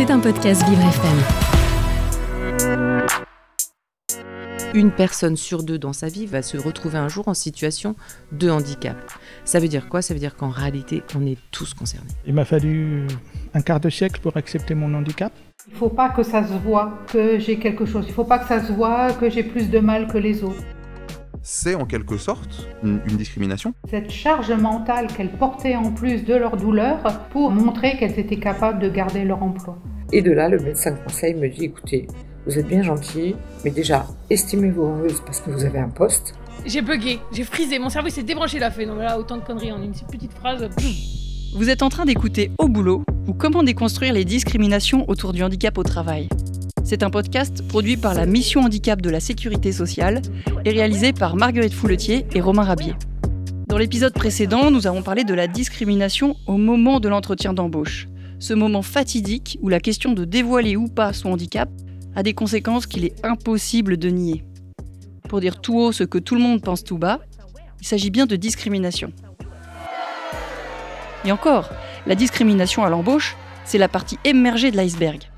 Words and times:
C'est 0.00 0.10
un 0.10 0.18
podcast 0.18 0.66
Vivre 0.66 0.80
FM. 0.80 1.18
Une 4.72 4.90
personne 4.92 5.36
sur 5.36 5.62
deux 5.62 5.78
dans 5.78 5.92
sa 5.92 6.08
vie 6.08 6.24
va 6.24 6.40
se 6.40 6.56
retrouver 6.56 6.96
un 6.96 7.08
jour 7.08 7.28
en 7.28 7.34
situation 7.34 7.94
de 8.32 8.48
handicap. 8.48 8.96
Ça 9.44 9.60
veut 9.60 9.68
dire 9.68 9.90
quoi? 9.90 10.00
Ça 10.00 10.14
veut 10.14 10.20
dire 10.20 10.36
qu'en 10.36 10.48
réalité, 10.48 11.02
on 11.14 11.26
est 11.26 11.36
tous 11.50 11.74
concernés. 11.74 12.08
Il 12.26 12.32
m'a 12.32 12.46
fallu 12.46 13.08
un 13.52 13.60
quart 13.60 13.78
de 13.78 13.90
siècle 13.90 14.22
pour 14.22 14.38
accepter 14.38 14.74
mon 14.74 14.94
handicap. 14.94 15.34
Il 15.66 15.74
ne 15.74 15.78
faut 15.78 15.90
pas 15.90 16.08
que 16.08 16.22
ça 16.22 16.48
se 16.48 16.54
voit 16.54 17.00
que 17.12 17.38
j'ai 17.38 17.58
quelque 17.58 17.84
chose. 17.84 18.06
Il 18.06 18.12
ne 18.12 18.14
faut 18.14 18.24
pas 18.24 18.38
que 18.38 18.48
ça 18.48 18.64
se 18.64 18.72
voit 18.72 19.12
que 19.12 19.28
j'ai 19.28 19.42
plus 19.42 19.68
de 19.68 19.80
mal 19.80 20.08
que 20.08 20.16
les 20.16 20.42
autres. 20.42 20.64
C'est 21.42 21.74
en 21.74 21.86
quelque 21.86 22.18
sorte 22.18 22.68
une, 22.82 23.00
une 23.08 23.16
discrimination. 23.16 23.72
Cette 23.88 24.10
charge 24.10 24.52
mentale 24.52 25.06
qu'elles 25.06 25.32
portaient 25.32 25.76
en 25.76 25.90
plus 25.92 26.24
de 26.24 26.34
leur 26.34 26.56
douleur 26.56 26.98
pour 27.30 27.50
montrer 27.50 27.96
qu'elles 27.96 28.18
étaient 28.18 28.38
capables 28.38 28.78
de 28.78 28.90
garder 28.90 29.24
leur 29.24 29.42
emploi. 29.42 29.78
Et 30.12 30.22
de 30.22 30.32
là, 30.32 30.48
le 30.48 30.58
médecin 30.58 30.92
conseil 30.92 31.34
me 31.34 31.48
dit 31.48 31.64
écoutez, 31.64 32.06
vous 32.46 32.58
êtes 32.58 32.66
bien 32.66 32.82
gentil, 32.82 33.36
mais 33.64 33.70
déjà, 33.70 34.06
estimez-vous 34.28 34.82
heureuse 34.82 35.22
parce 35.24 35.40
que 35.40 35.50
vous 35.50 35.64
avez 35.64 35.78
un 35.78 35.88
poste. 35.88 36.34
J'ai 36.66 36.82
bugué, 36.82 37.18
j'ai 37.32 37.44
frisé, 37.44 37.78
mon 37.78 37.88
cerveau 37.88 38.10
s'est 38.10 38.22
débranché 38.22 38.58
la 38.58 38.70
fait. 38.70 38.84
Non 38.84 38.94
mais 38.94 39.04
là, 39.04 39.18
autant 39.18 39.36
de 39.36 39.42
conneries 39.42 39.72
en 39.72 39.82
une 39.82 39.92
petite 39.92 40.32
phrase. 40.34 40.68
Vous 41.54 41.70
êtes 41.70 41.82
en 41.82 41.88
train 41.88 42.04
d'écouter 42.04 42.50
Au 42.58 42.68
boulot 42.68 43.02
ou 43.26 43.32
comment 43.32 43.62
déconstruire 43.62 44.12
les 44.12 44.24
discriminations 44.24 45.08
autour 45.08 45.32
du 45.32 45.42
handicap 45.42 45.76
au 45.78 45.82
travail? 45.82 46.28
C'est 46.84 47.02
un 47.02 47.10
podcast 47.10 47.66
produit 47.68 47.96
par 47.96 48.14
la 48.14 48.26
Mission 48.26 48.62
Handicap 48.62 49.00
de 49.00 49.10
la 49.10 49.20
Sécurité 49.20 49.70
sociale 49.70 50.22
et 50.64 50.70
réalisé 50.70 51.12
par 51.12 51.36
Marguerite 51.36 51.74
Fouletier 51.74 52.26
et 52.32 52.40
Romain 52.40 52.64
Rabier. 52.64 52.94
Dans 53.68 53.78
l'épisode 53.78 54.12
précédent, 54.12 54.70
nous 54.70 54.86
avons 54.86 55.02
parlé 55.02 55.22
de 55.24 55.34
la 55.34 55.46
discrimination 55.46 56.36
au 56.46 56.56
moment 56.56 56.98
de 56.98 57.08
l'entretien 57.08 57.52
d'embauche. 57.52 58.08
Ce 58.38 58.54
moment 58.54 58.82
fatidique 58.82 59.58
où 59.62 59.68
la 59.68 59.78
question 59.78 60.12
de 60.12 60.24
dévoiler 60.24 60.76
ou 60.76 60.88
pas 60.88 61.12
son 61.12 61.32
handicap 61.32 61.68
a 62.16 62.22
des 62.22 62.34
conséquences 62.34 62.86
qu'il 62.86 63.04
est 63.04 63.24
impossible 63.24 63.96
de 63.96 64.08
nier. 64.08 64.44
Pour 65.28 65.40
dire 65.40 65.60
tout 65.60 65.78
haut 65.78 65.92
ce 65.92 66.04
que 66.04 66.18
tout 66.18 66.34
le 66.34 66.40
monde 66.40 66.62
pense 66.62 66.82
tout 66.82 66.98
bas, 66.98 67.20
il 67.80 67.86
s'agit 67.86 68.10
bien 68.10 68.26
de 68.26 68.36
discrimination. 68.36 69.12
Et 71.24 71.32
encore, 71.32 71.70
la 72.06 72.14
discrimination 72.14 72.82
à 72.82 72.90
l'embauche, 72.90 73.36
c'est 73.64 73.78
la 73.78 73.88
partie 73.88 74.18
émergée 74.24 74.70
de 74.70 74.76
l'iceberg. 74.76 75.30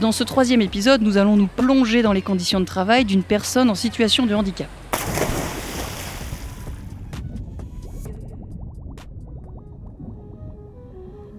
Dans 0.00 0.12
ce 0.12 0.24
troisième 0.24 0.60
épisode, 0.60 1.00
nous 1.00 1.16
allons 1.16 1.36
nous 1.36 1.46
plonger 1.46 2.02
dans 2.02 2.12
les 2.12 2.20
conditions 2.20 2.60
de 2.60 2.66
travail 2.66 3.06
d'une 3.06 3.22
personne 3.22 3.70
en 3.70 3.74
situation 3.74 4.26
de 4.26 4.34
handicap. 4.34 4.68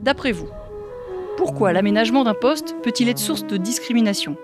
D'après 0.02 0.32
vous, 0.32 0.50
pourquoi 1.38 1.72
l'aménagement 1.72 2.24
d'un 2.24 2.34
poste 2.34 2.76
peut-il 2.82 3.10
être 3.10 3.20
source 3.20 3.46
de 3.46 3.58
discrimination? 3.58 4.38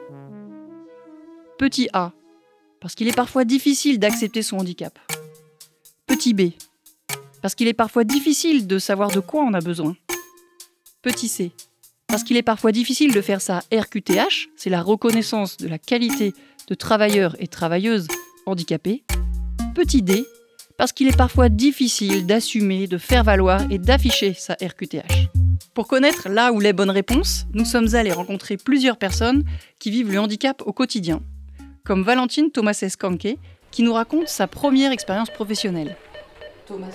Petit 1.57 1.89
a, 1.93 2.11
parce 2.81 2.93
qu'il 2.93 3.07
est 3.07 3.15
parfois 3.15 3.45
difficile 3.45 3.97
d'accepter 3.97 4.43
son 4.43 4.57
handicap. 4.57 4.99
Petit 6.05 6.35
b, 6.35 6.51
parce 7.41 7.55
qu'il 7.55 7.67
est 7.67 7.73
parfois 7.73 8.03
difficile 8.03 8.67
de 8.67 8.77
savoir 8.77 9.09
de 9.09 9.21
quoi 9.21 9.41
on 9.43 9.53
a 9.55 9.59
besoin. 9.59 9.95
Petit 11.01 11.29
c, 11.29 11.51
parce 12.13 12.23
qu'il 12.23 12.37
est 12.37 12.43
parfois 12.43 12.71
difficile 12.71 13.11
de 13.11 13.21
faire 13.21 13.41
sa 13.41 13.63
RQTH, 13.73 14.49
c'est 14.55 14.69
la 14.69 14.83
reconnaissance 14.83 15.57
de 15.57 15.67
la 15.67 15.79
qualité 15.79 16.35
de 16.67 16.75
travailleurs 16.75 17.35
et 17.39 17.47
travailleuses 17.47 18.07
handicapés. 18.45 19.03
Petit 19.73 20.03
d, 20.03 20.23
parce 20.77 20.91
qu'il 20.91 21.07
est 21.07 21.17
parfois 21.17 21.49
difficile 21.49 22.27
d'assumer, 22.27 22.85
de 22.85 22.99
faire 22.99 23.23
valoir 23.23 23.61
et 23.71 23.79
d'afficher 23.79 24.35
sa 24.35 24.53
RQTH. 24.53 25.27
Pour 25.73 25.87
connaître 25.87 26.29
là 26.29 26.53
où 26.53 26.59
les 26.59 26.71
bonnes 26.71 26.91
réponses, 26.91 27.47
nous 27.55 27.65
sommes 27.65 27.95
allés 27.95 28.13
rencontrer 28.13 28.57
plusieurs 28.57 28.97
personnes 28.97 29.43
qui 29.79 29.89
vivent 29.89 30.11
le 30.11 30.19
handicap 30.19 30.61
au 30.67 30.71
quotidien, 30.71 31.19
comme 31.83 32.03
Valentine 32.03 32.51
Thomases 32.51 32.95
Kanke, 32.95 33.39
qui 33.71 33.81
nous 33.81 33.93
raconte 33.93 34.27
sa 34.27 34.45
première 34.45 34.91
expérience 34.91 35.31
professionnelle. 35.31 35.97
Thomases, 36.67 36.93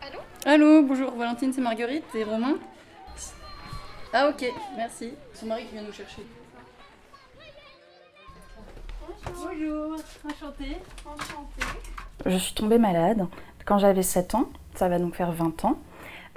Allô? 0.00 0.18
Allô, 0.46 0.82
bonjour 0.82 1.10
Valentine, 1.14 1.52
c'est 1.52 1.60
Marguerite 1.60 2.04
et 2.14 2.24
Romain. 2.24 2.56
Ah 4.16 4.28
ok, 4.28 4.44
merci. 4.76 5.12
Son 5.32 5.46
mari 5.46 5.64
qui 5.64 5.72
vient 5.72 5.82
nous 5.82 5.92
chercher. 5.92 6.22
Bonjour, 9.26 9.96
enchantée. 10.24 10.76
Enchantée. 11.04 11.66
Je 12.24 12.36
suis 12.36 12.54
tombée 12.54 12.78
malade 12.78 13.26
quand 13.64 13.78
j'avais 13.78 14.04
7 14.04 14.36
ans, 14.36 14.50
ça 14.76 14.88
va 14.88 15.00
donc 15.00 15.16
faire 15.16 15.32
20 15.32 15.64
ans. 15.64 15.78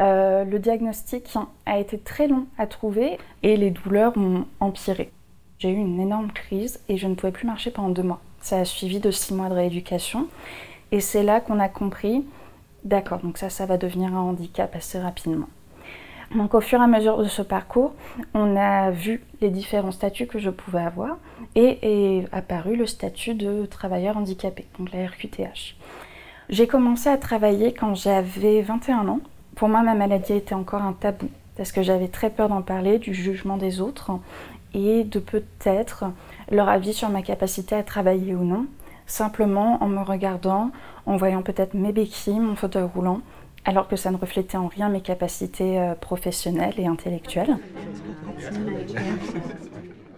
Euh, 0.01 0.43
le 0.43 0.57
diagnostic 0.57 1.37
a 1.67 1.77
été 1.77 1.99
très 1.99 2.27
long 2.27 2.47
à 2.57 2.65
trouver 2.65 3.19
et 3.43 3.57
les 3.57 3.69
douleurs 3.69 4.17
ont 4.17 4.45
empiré. 4.59 5.11
J'ai 5.59 5.69
eu 5.69 5.75
une 5.75 5.99
énorme 5.99 6.31
crise 6.31 6.79
et 6.89 6.97
je 6.97 7.05
ne 7.05 7.13
pouvais 7.13 7.31
plus 7.31 7.45
marcher 7.45 7.69
pendant 7.69 7.89
deux 7.89 8.01
mois. 8.01 8.21
Ça 8.41 8.57
a 8.57 8.65
suivi 8.65 8.99
de 8.99 9.11
six 9.11 9.35
mois 9.35 9.49
de 9.49 9.53
rééducation 9.53 10.27
et 10.91 10.99
c'est 10.99 11.21
là 11.21 11.41
qu'on 11.41 11.59
a 11.59 11.69
compris, 11.69 12.25
d'accord, 12.83 13.19
donc 13.19 13.37
ça, 13.37 13.51
ça 13.51 13.67
va 13.67 13.77
devenir 13.77 14.15
un 14.15 14.21
handicap 14.21 14.75
assez 14.75 14.99
rapidement. 14.99 15.47
Donc 16.35 16.53
au 16.53 16.61
fur 16.61 16.79
et 16.79 16.83
à 16.83 16.87
mesure 16.87 17.17
de 17.17 17.25
ce 17.25 17.41
parcours, 17.41 17.93
on 18.33 18.55
a 18.55 18.91
vu 18.91 19.23
les 19.41 19.49
différents 19.49 19.91
statuts 19.91 20.27
que 20.27 20.39
je 20.39 20.49
pouvais 20.49 20.81
avoir 20.81 21.17
et 21.55 22.19
est 22.19 22.27
apparu 22.33 22.75
le 22.75 22.85
statut 22.85 23.33
de 23.33 23.65
travailleur 23.65 24.17
handicapé, 24.17 24.65
donc 24.77 24.91
la 24.91 25.07
RQTH. 25.07 25.75
J'ai 26.49 26.67
commencé 26.67 27.09
à 27.09 27.17
travailler 27.17 27.73
quand 27.73 27.95
j'avais 27.95 28.61
21 28.61 29.07
ans 29.07 29.19
pour 29.57 29.69
moi, 29.69 29.81
ma 29.81 29.95
maladie 29.95 30.33
était 30.33 30.53
encore 30.53 30.83
un 30.83 30.93
tabou 30.93 31.29
parce 31.57 31.71
que 31.71 31.81
j'avais 31.81 32.09
très 32.09 32.29
peur 32.29 32.47
d'en 32.47 32.61
parler, 32.61 32.99
du 32.99 33.15
jugement 33.15 33.57
des 33.57 33.81
autres 33.81 34.11
et 34.75 35.03
de 35.03 35.17
peut-être 35.17 36.05
leur 36.51 36.69
avis 36.69 36.93
sur 36.93 37.09
ma 37.09 37.23
capacité 37.23 37.73
à 37.73 37.81
travailler 37.81 38.35
ou 38.35 38.43
non, 38.43 38.67
simplement 39.07 39.81
en 39.81 39.87
me 39.87 40.03
regardant, 40.03 40.69
en 41.07 41.17
voyant 41.17 41.41
peut-être 41.41 41.73
mes 41.73 41.91
béquilles, 41.91 42.39
mon 42.39 42.55
fauteuil 42.55 42.83
roulant, 42.83 43.21
alors 43.67 43.89
que 43.89 43.97
ça 43.97 44.11
ne 44.11 44.17
reflétait 44.17 44.57
en 44.57 44.67
rien 44.67 44.87
mes 44.87 45.01
capacités 45.01 45.77
euh, 45.77 45.93
professionnelles 45.93 46.75
et 46.77 46.87
intellectuelles. 46.87 47.57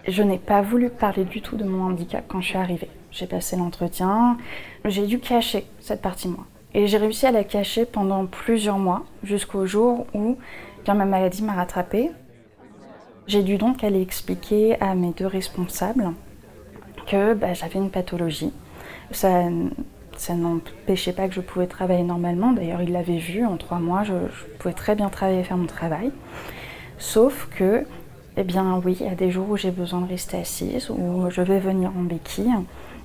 Je 0.07 0.23
n'ai 0.23 0.37
pas 0.37 0.61
voulu 0.61 0.89
parler 0.89 1.25
du 1.25 1.41
tout 1.41 1.57
de 1.57 1.63
mon 1.63 1.85
handicap 1.85 2.23
quand 2.27 2.41
je 2.41 2.49
suis 2.49 2.57
arrivée. 2.57 2.89
J'ai 3.11 3.25
passé 3.25 3.57
l'entretien, 3.57 4.37
j'ai 4.85 5.07
dû 5.07 5.19
cacher 5.19 5.65
cette 5.79 6.01
partie 6.01 6.27
moi. 6.27 6.45
Et 6.75 6.85
j'ai 6.85 6.97
réussi 6.97 7.25
à 7.25 7.31
la 7.31 7.43
cacher 7.43 7.85
pendant 7.85 8.27
plusieurs 8.27 8.77
mois, 8.77 9.03
jusqu'au 9.23 9.66
jour 9.66 10.05
où 10.13 10.37
bien, 10.85 10.93
ma 10.93 11.05
maladie 11.05 11.41
m'a 11.41 11.53
rattrapée. 11.53 12.11
J'ai 13.25 13.41
dû 13.41 13.57
donc 13.57 13.83
aller 13.83 14.01
expliquer 14.01 14.79
à 14.79 14.93
mes 14.93 15.11
deux 15.11 15.25
responsables 15.25 16.13
que 17.07 17.33
bah, 17.33 17.53
j'avais 17.53 17.79
une 17.79 17.89
pathologie. 17.89 18.53
Ça, 19.11 19.41
ça 20.19 20.34
n'empêchait 20.34 21.13
pas 21.13 21.30
que 21.30 21.34
je 21.34 21.40
pouvais 21.40 21.66
travailler 21.66 22.03
normalement. 22.03 22.52
D'ailleurs, 22.52 22.81
ils 22.81 22.91
l'avaient 22.91 23.18
vu 23.18 23.46
en 23.46 23.56
trois 23.56 23.80
mois, 23.80 24.03
je, 24.03 24.13
je, 24.13 24.57
pouvais 24.59 24.74
très 24.74 24.94
bien 24.94 25.07
travailler 25.07 25.40
et 25.40 25.44
faire 25.44 25.57
mon 25.57 25.66
travail. 25.66 26.12
Sauf 26.97 27.47
que, 27.56 27.85
eh 28.35 28.44
bien 28.44 28.81
oui, 28.84 28.97
il 29.00 29.06
y 29.06 29.09
a 29.09 29.16
des 29.16 29.31
jours 29.31 29.50
où 29.50 29.56
j'ai 29.56 29.72
besoin 29.72 30.02
de 30.02 30.09
rester 30.09 30.38
assise, 30.38 30.90
où 30.90 31.29
je 31.29 31.41
vais 31.41 31.59
venir 31.59 31.91
en 31.97 32.02
béquille. 32.02 32.53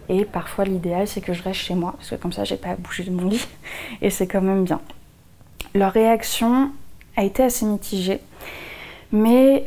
Et 0.09 0.25
parfois, 0.25 0.65
l'idéal, 0.65 1.07
c'est 1.07 1.21
que 1.21 1.33
je 1.33 1.43
reste 1.45 1.61
chez 1.61 1.77
moi, 1.77 1.95
parce 1.97 2.11
que 2.11 2.17
comme 2.17 2.33
ça, 2.33 2.43
j'ai 2.43 2.57
pas 2.57 2.71
à 2.71 2.77
bouger 2.77 3.05
de 3.05 3.13
mon 3.13 3.29
lit, 3.29 3.47
et 4.03 4.11
c'est 4.11 4.27
quand 4.27 4.43
même 4.43 4.65
bien. 4.65 4.81
Leur 5.73 5.93
réaction 5.93 6.73
a 7.17 7.23
été 7.23 7.45
assez 7.45 7.65
mitigée, 7.65 8.19
mais 9.13 9.65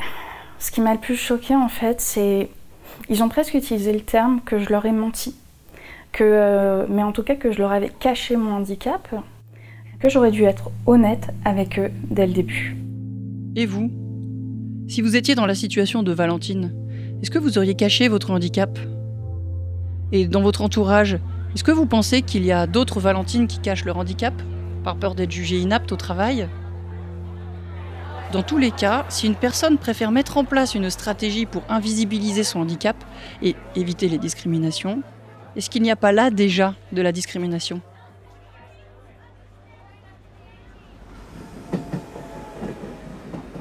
ce 0.59 0.69
qui 0.69 0.81
m'a 0.81 0.93
le 0.93 0.99
plus 0.99 1.15
choqué, 1.15 1.55
en 1.55 1.69
fait, 1.69 2.01
c'est 2.01 2.49
ils 3.07 3.23
ont 3.23 3.29
presque 3.29 3.53
utilisé 3.53 3.93
le 3.93 4.01
terme 4.01 4.41
que 4.45 4.59
je 4.59 4.69
leur 4.69 4.85
ai 4.85 4.91
menti, 4.91 5.33
euh, 6.21 6.85
mais 6.89 7.03
en 7.03 7.11
tout 7.11 7.23
cas 7.23 7.35
que 7.35 7.51
je 7.51 7.59
leur 7.59 7.71
avais 7.71 7.89
caché 7.99 8.35
mon 8.35 8.53
handicap, 8.53 9.07
que 9.99 10.09
j'aurais 10.09 10.31
dû 10.31 10.43
être 10.43 10.71
honnête 10.85 11.29
avec 11.45 11.79
eux 11.79 11.91
dès 12.09 12.27
le 12.27 12.33
début. 12.33 12.77
Et 13.55 13.65
vous? 13.65 13.91
Si 14.87 15.01
vous 15.01 15.15
étiez 15.15 15.35
dans 15.35 15.45
la 15.45 15.55
situation 15.55 16.03
de 16.03 16.11
Valentine, 16.11 16.73
est-ce 17.21 17.31
que 17.31 17.39
vous 17.39 17.57
auriez 17.57 17.75
caché 17.75 18.07
votre 18.07 18.31
handicap? 18.31 18.77
Et 20.11 20.27
dans 20.27 20.41
votre 20.41 20.61
entourage, 20.61 21.19
est-ce 21.53 21.63
que 21.63 21.71
vous 21.71 21.85
pensez 21.85 22.21
qu'il 22.21 22.45
y 22.45 22.51
a 22.51 22.67
d'autres 22.67 22.99
Valentines 22.99 23.47
qui 23.47 23.59
cachent 23.59 23.85
leur 23.85 23.97
handicap 23.97 24.33
par 24.83 24.97
peur 24.97 25.15
d'être 25.15 25.31
jugées 25.31 25.57
inaptes 25.57 25.91
au 25.91 25.95
travail? 25.95 26.47
Dans 28.31 28.43
tous 28.43 28.57
les 28.57 28.71
cas, 28.71 29.05
si 29.09 29.25
une 29.25 29.35
personne 29.35 29.77
préfère 29.77 30.11
mettre 30.11 30.37
en 30.37 30.43
place 30.43 30.75
une 30.75 30.89
stratégie 30.89 31.45
pour 31.45 31.63
invisibiliser 31.69 32.43
son 32.43 32.59
handicap 32.59 32.95
et 33.41 33.55
éviter 33.75 34.09
les 34.09 34.17
discriminations, 34.17 35.01
est-ce 35.55 35.69
qu'il 35.69 35.81
n'y 35.81 35.91
a 35.91 35.95
pas 35.95 36.11
là 36.11 36.29
déjà 36.29 36.75
de 36.91 37.01
la 37.01 37.11
discrimination? 37.11 37.81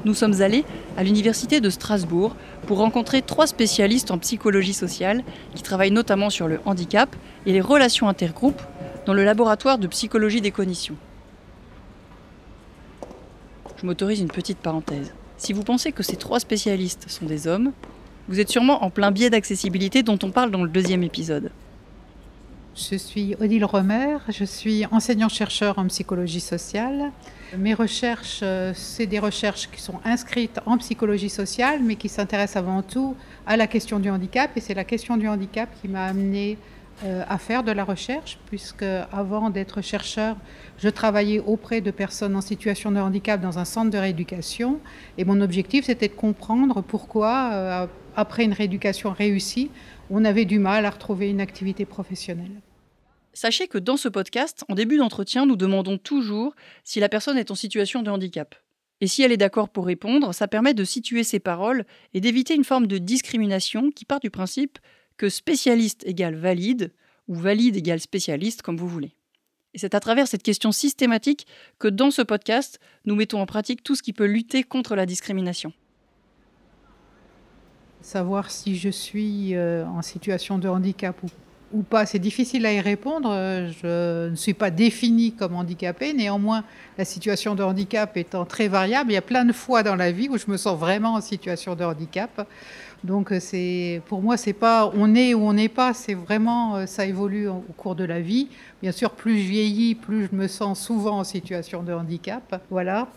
Nous 0.05 0.13
sommes 0.13 0.41
allés 0.41 0.63
à 0.95 1.03
l'Université 1.03 1.59
de 1.59 1.69
Strasbourg 1.69 2.35
pour 2.65 2.77
rencontrer 2.77 3.21
trois 3.21 3.45
spécialistes 3.45 4.09
en 4.09 4.17
psychologie 4.17 4.73
sociale 4.73 5.23
qui 5.53 5.63
travaillent 5.63 5.91
notamment 5.91 6.29
sur 6.29 6.47
le 6.47 6.61
handicap 6.65 7.13
et 7.45 7.51
les 7.51 7.59
relations 7.59 8.07
intergroupes 8.07 8.61
dans 9.05 9.13
le 9.13 9.25
laboratoire 9.25 9.77
de 9.77 9.87
psychologie 9.87 10.39
des 10.39 10.51
cognitions. 10.51 10.95
Je 13.81 13.85
m'autorise 13.85 14.21
une 14.21 14.27
petite 14.27 14.59
parenthèse. 14.59 15.13
Si 15.37 15.53
vous 15.53 15.63
pensez 15.63 15.91
que 15.91 16.03
ces 16.03 16.15
trois 16.15 16.39
spécialistes 16.39 17.09
sont 17.09 17.25
des 17.25 17.45
hommes, 17.45 17.73
vous 18.27 18.39
êtes 18.39 18.49
sûrement 18.49 18.83
en 18.83 18.89
plein 18.89 19.11
biais 19.11 19.29
d'accessibilité 19.29 20.03
dont 20.03 20.19
on 20.23 20.31
parle 20.31 20.51
dans 20.51 20.63
le 20.63 20.69
deuxième 20.69 21.03
épisode. 21.03 21.51
Je 22.77 22.95
suis 22.95 23.35
Odile 23.41 23.65
Romer, 23.65 24.17
je 24.29 24.43
suis 24.43 24.85
enseignant-chercheur 24.91 25.79
en 25.79 25.87
psychologie 25.87 26.39
sociale. 26.39 27.11
Mes 27.57 27.73
recherches, 27.73 28.41
euh, 28.43 28.71
c'est 28.75 29.07
des 29.07 29.17
recherches 29.17 29.67
qui 29.71 29.81
sont 29.81 29.99
inscrites 30.05 30.59
en 30.67 30.77
psychologie 30.77 31.31
sociale, 31.31 31.79
mais 31.83 31.95
qui 31.95 32.07
s'intéressent 32.07 32.57
avant 32.57 32.83
tout 32.83 33.15
à 33.47 33.57
la 33.57 33.65
question 33.65 33.97
du 33.97 34.11
handicap. 34.11 34.51
Et 34.55 34.61
c'est 34.61 34.75
la 34.75 34.83
question 34.83 35.17
du 35.17 35.27
handicap 35.27 35.69
qui 35.81 35.87
m'a 35.87 36.05
amenée 36.05 36.59
euh, 37.03 37.23
à 37.27 37.39
faire 37.39 37.63
de 37.63 37.71
la 37.71 37.83
recherche, 37.83 38.37
puisque 38.45 38.85
avant 39.11 39.49
d'être 39.49 39.81
chercheur, 39.81 40.37
je 40.77 40.89
travaillais 40.89 41.39
auprès 41.39 41.81
de 41.81 41.89
personnes 41.89 42.35
en 42.35 42.41
situation 42.41 42.91
de 42.91 42.99
handicap 42.99 43.41
dans 43.41 43.57
un 43.57 43.65
centre 43.65 43.89
de 43.89 43.97
rééducation. 43.97 44.79
Et 45.17 45.25
mon 45.25 45.41
objectif, 45.41 45.85
c'était 45.85 46.09
de 46.09 46.13
comprendre 46.13 46.83
pourquoi, 46.83 47.49
euh, 47.53 47.87
après 48.15 48.43
une 48.43 48.53
rééducation 48.53 49.11
réussie, 49.11 49.71
on 50.11 50.23
avait 50.23 50.45
du 50.45 50.59
mal 50.59 50.85
à 50.85 50.91
retrouver 50.91 51.31
une 51.31 51.41
activité 51.41 51.83
professionnelle. 51.83 52.61
Sachez 53.37 53.67
que 53.67 53.77
dans 53.77 53.97
ce 53.97 54.09
podcast, 54.09 54.65
en 54.67 54.73
début 54.73 54.97
d'entretien, 54.97 55.45
nous 55.45 55.55
demandons 55.55 55.99
toujours 55.99 56.55
si 56.83 56.99
la 56.99 57.07
personne 57.07 57.37
est 57.37 57.51
en 57.51 57.55
situation 57.55 58.01
de 58.01 58.09
handicap. 58.09 58.55
Et 58.99 59.05
si 59.05 59.21
elle 59.21 59.31
est 59.31 59.37
d'accord 59.37 59.69
pour 59.69 59.85
répondre, 59.85 60.33
ça 60.33 60.47
permet 60.47 60.73
de 60.73 60.83
situer 60.83 61.23
ses 61.23 61.37
paroles 61.37 61.85
et 62.15 62.19
d'éviter 62.19 62.55
une 62.55 62.63
forme 62.63 62.87
de 62.87 62.97
discrimination 62.97 63.91
qui 63.91 64.05
part 64.05 64.21
du 64.21 64.31
principe 64.31 64.79
que 65.17 65.29
spécialiste 65.29 66.03
égale 66.07 66.33
valide, 66.33 66.91
ou 67.27 67.35
valide 67.35 67.75
égale 67.75 67.99
spécialiste, 67.99 68.63
comme 68.63 68.77
vous 68.77 68.87
voulez. 68.87 69.13
Et 69.75 69.77
c'est 69.77 69.93
à 69.93 69.99
travers 69.99 70.27
cette 70.27 70.41
question 70.41 70.71
systématique 70.71 71.45
que 71.77 71.89
dans 71.89 72.09
ce 72.09 72.23
podcast, 72.23 72.79
nous 73.05 73.13
mettons 73.13 73.39
en 73.39 73.45
pratique 73.45 73.83
tout 73.83 73.93
ce 73.93 74.01
qui 74.01 74.13
peut 74.13 74.25
lutter 74.25 74.63
contre 74.63 74.95
la 74.95 75.05
discrimination. 75.05 75.73
Savoir 78.01 78.49
si 78.49 78.75
je 78.77 78.89
suis 78.89 79.53
euh, 79.53 79.85
en 79.85 80.01
situation 80.01 80.57
de 80.57 80.67
handicap 80.67 81.21
ou 81.21 81.27
ou 81.73 81.81
pas, 81.81 82.05
c'est 82.05 82.19
difficile 82.19 82.65
à 82.65 82.73
y 82.73 82.79
répondre. 82.79 83.29
Je 83.81 84.29
ne 84.29 84.35
suis 84.35 84.53
pas 84.53 84.71
définie 84.71 85.33
comme 85.33 85.55
handicapée. 85.55 86.13
Néanmoins, 86.13 86.63
la 86.97 87.05
situation 87.05 87.55
de 87.55 87.63
handicap 87.63 88.15
étant 88.15 88.45
très 88.45 88.67
variable, 88.67 89.11
il 89.11 89.15
y 89.15 89.17
a 89.17 89.21
plein 89.21 89.45
de 89.45 89.53
fois 89.53 89.83
dans 89.83 89.95
la 89.95 90.11
vie 90.11 90.29
où 90.29 90.37
je 90.37 90.45
me 90.47 90.57
sens 90.57 90.77
vraiment 90.77 91.15
en 91.15 91.21
situation 91.21 91.75
de 91.75 91.83
handicap. 91.83 92.47
Donc, 93.03 93.33
c'est, 93.39 94.01
pour 94.07 94.21
moi, 94.21 94.37
c'est 94.37 94.53
pas 94.53 94.91
on 94.95 95.13
est 95.13 95.33
ou 95.33 95.41
on 95.41 95.53
n'est 95.53 95.69
pas, 95.69 95.93
c'est 95.93 96.15
vraiment, 96.15 96.87
ça 96.87 97.05
évolue 97.05 97.47
au 97.47 97.63
cours 97.75 97.95
de 97.95 98.03
la 98.03 98.21
vie. 98.21 98.47
Bien 98.81 98.91
sûr, 98.91 99.11
plus 99.11 99.39
je 99.39 99.47
vieillis, 99.47 99.95
plus 99.95 100.27
je 100.31 100.35
me 100.35 100.47
sens 100.47 100.79
souvent 100.79 101.19
en 101.19 101.23
situation 101.23 101.83
de 101.83 101.93
handicap. 101.93 102.61
Voilà. 102.69 103.07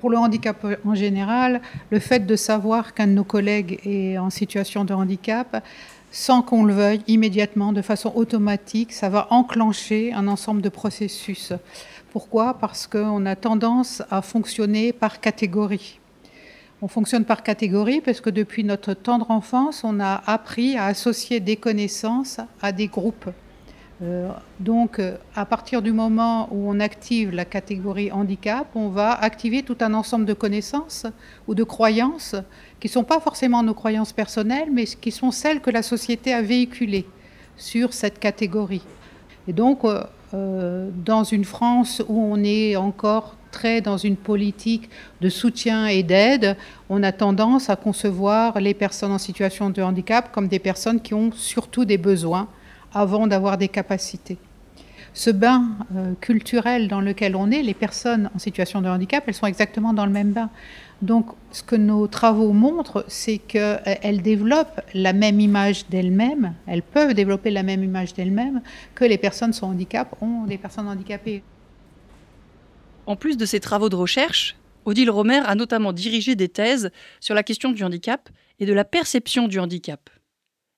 Pour 0.00 0.10
le 0.10 0.16
handicap 0.16 0.64
en 0.84 0.94
général, 0.94 1.60
le 1.90 1.98
fait 1.98 2.20
de 2.20 2.36
savoir 2.36 2.94
qu'un 2.94 3.08
de 3.08 3.12
nos 3.12 3.24
collègues 3.24 3.80
est 3.84 4.16
en 4.16 4.30
situation 4.30 4.84
de 4.84 4.94
handicap, 4.94 5.64
sans 6.10 6.42
qu'on 6.42 6.64
le 6.64 6.74
veuille, 6.74 7.02
immédiatement, 7.06 7.72
de 7.72 7.82
façon 7.82 8.12
automatique, 8.14 8.92
ça 8.92 9.08
va 9.08 9.26
enclencher 9.30 10.12
un 10.12 10.26
ensemble 10.28 10.62
de 10.62 10.68
processus. 10.68 11.52
Pourquoi? 12.12 12.54
Parce 12.54 12.86
qu'on 12.86 13.26
a 13.26 13.36
tendance 13.36 14.02
à 14.10 14.22
fonctionner 14.22 14.92
par 14.92 15.20
catégorie. 15.20 16.00
On 16.80 16.88
fonctionne 16.88 17.24
par 17.24 17.42
catégorie 17.42 18.00
parce 18.00 18.20
que 18.20 18.30
depuis 18.30 18.64
notre 18.64 18.94
tendre 18.94 19.30
enfance, 19.30 19.82
on 19.84 20.00
a 20.00 20.22
appris 20.26 20.76
à 20.76 20.86
associer 20.86 21.40
des 21.40 21.56
connaissances 21.56 22.38
à 22.62 22.72
des 22.72 22.86
groupes. 22.86 23.30
Euh, 24.00 24.30
donc, 24.60 25.00
à 25.34 25.44
partir 25.44 25.82
du 25.82 25.92
moment 25.92 26.48
où 26.52 26.70
on 26.70 26.78
active 26.78 27.32
la 27.32 27.44
catégorie 27.44 28.12
handicap, 28.12 28.68
on 28.74 28.88
va 28.88 29.12
activer 29.12 29.62
tout 29.62 29.76
un 29.80 29.92
ensemble 29.92 30.24
de 30.24 30.34
connaissances 30.34 31.06
ou 31.48 31.54
de 31.54 31.64
croyances 31.64 32.36
qui 32.78 32.86
ne 32.86 32.92
sont 32.92 33.04
pas 33.04 33.18
forcément 33.18 33.62
nos 33.62 33.74
croyances 33.74 34.12
personnelles, 34.12 34.68
mais 34.72 34.84
qui 34.84 35.10
sont 35.10 35.32
celles 35.32 35.60
que 35.60 35.70
la 35.70 35.82
société 35.82 36.32
a 36.32 36.42
véhiculées 36.42 37.06
sur 37.56 37.92
cette 37.92 38.20
catégorie. 38.20 38.82
Et 39.48 39.52
donc, 39.52 39.84
euh, 39.84 40.04
euh, 40.34 40.90
dans 41.04 41.24
une 41.24 41.44
France 41.44 42.02
où 42.06 42.20
on 42.20 42.42
est 42.44 42.76
encore 42.76 43.34
très 43.50 43.80
dans 43.80 43.96
une 43.96 44.16
politique 44.16 44.90
de 45.20 45.28
soutien 45.28 45.86
et 45.86 46.02
d'aide, 46.02 46.56
on 46.88 47.02
a 47.02 47.12
tendance 47.12 47.70
à 47.70 47.76
concevoir 47.76 48.60
les 48.60 48.74
personnes 48.74 49.10
en 49.10 49.18
situation 49.18 49.70
de 49.70 49.82
handicap 49.82 50.30
comme 50.30 50.46
des 50.46 50.58
personnes 50.58 51.00
qui 51.00 51.14
ont 51.14 51.32
surtout 51.32 51.84
des 51.84 51.98
besoins 51.98 52.46
avant 52.92 53.26
d'avoir 53.26 53.58
des 53.58 53.68
capacités. 53.68 54.38
Ce 55.14 55.30
bain 55.30 55.64
euh, 55.96 56.14
culturel 56.20 56.88
dans 56.88 57.00
lequel 57.00 57.34
on 57.34 57.50
est, 57.50 57.62
les 57.62 57.74
personnes 57.74 58.30
en 58.34 58.38
situation 58.38 58.80
de 58.80 58.88
handicap, 58.88 59.24
elles 59.26 59.34
sont 59.34 59.46
exactement 59.46 59.92
dans 59.92 60.06
le 60.06 60.12
même 60.12 60.32
bain. 60.32 60.50
Donc, 61.00 61.26
ce 61.52 61.62
que 61.62 61.76
nos 61.76 62.06
travaux 62.08 62.52
montrent, 62.52 63.04
c'est 63.08 63.38
qu'elles 63.38 64.22
développent 64.22 64.80
la 64.94 65.12
même 65.12 65.40
image 65.40 65.88
d'elles-mêmes, 65.88 66.54
elles 66.66 66.82
peuvent 66.82 67.14
développer 67.14 67.50
la 67.50 67.62
même 67.62 67.84
image 67.84 68.14
d'elles-mêmes 68.14 68.62
que 68.94 69.04
les 69.04 69.18
personnes 69.18 69.52
sans 69.52 69.68
handicap 69.68 70.14
ont 70.20 70.44
des 70.44 70.58
personnes 70.58 70.88
handicapées. 70.88 71.42
En 73.06 73.16
plus 73.16 73.36
de 73.36 73.46
ces 73.46 73.60
travaux 73.60 73.88
de 73.88 73.96
recherche, 73.96 74.56
Odile 74.84 75.10
Romer 75.10 75.40
a 75.44 75.54
notamment 75.54 75.92
dirigé 75.92 76.34
des 76.34 76.48
thèses 76.48 76.90
sur 77.20 77.34
la 77.34 77.42
question 77.42 77.72
du 77.72 77.84
handicap 77.84 78.28
et 78.58 78.66
de 78.66 78.72
la 78.72 78.84
perception 78.84 79.48
du 79.48 79.58
handicap. 79.58 80.10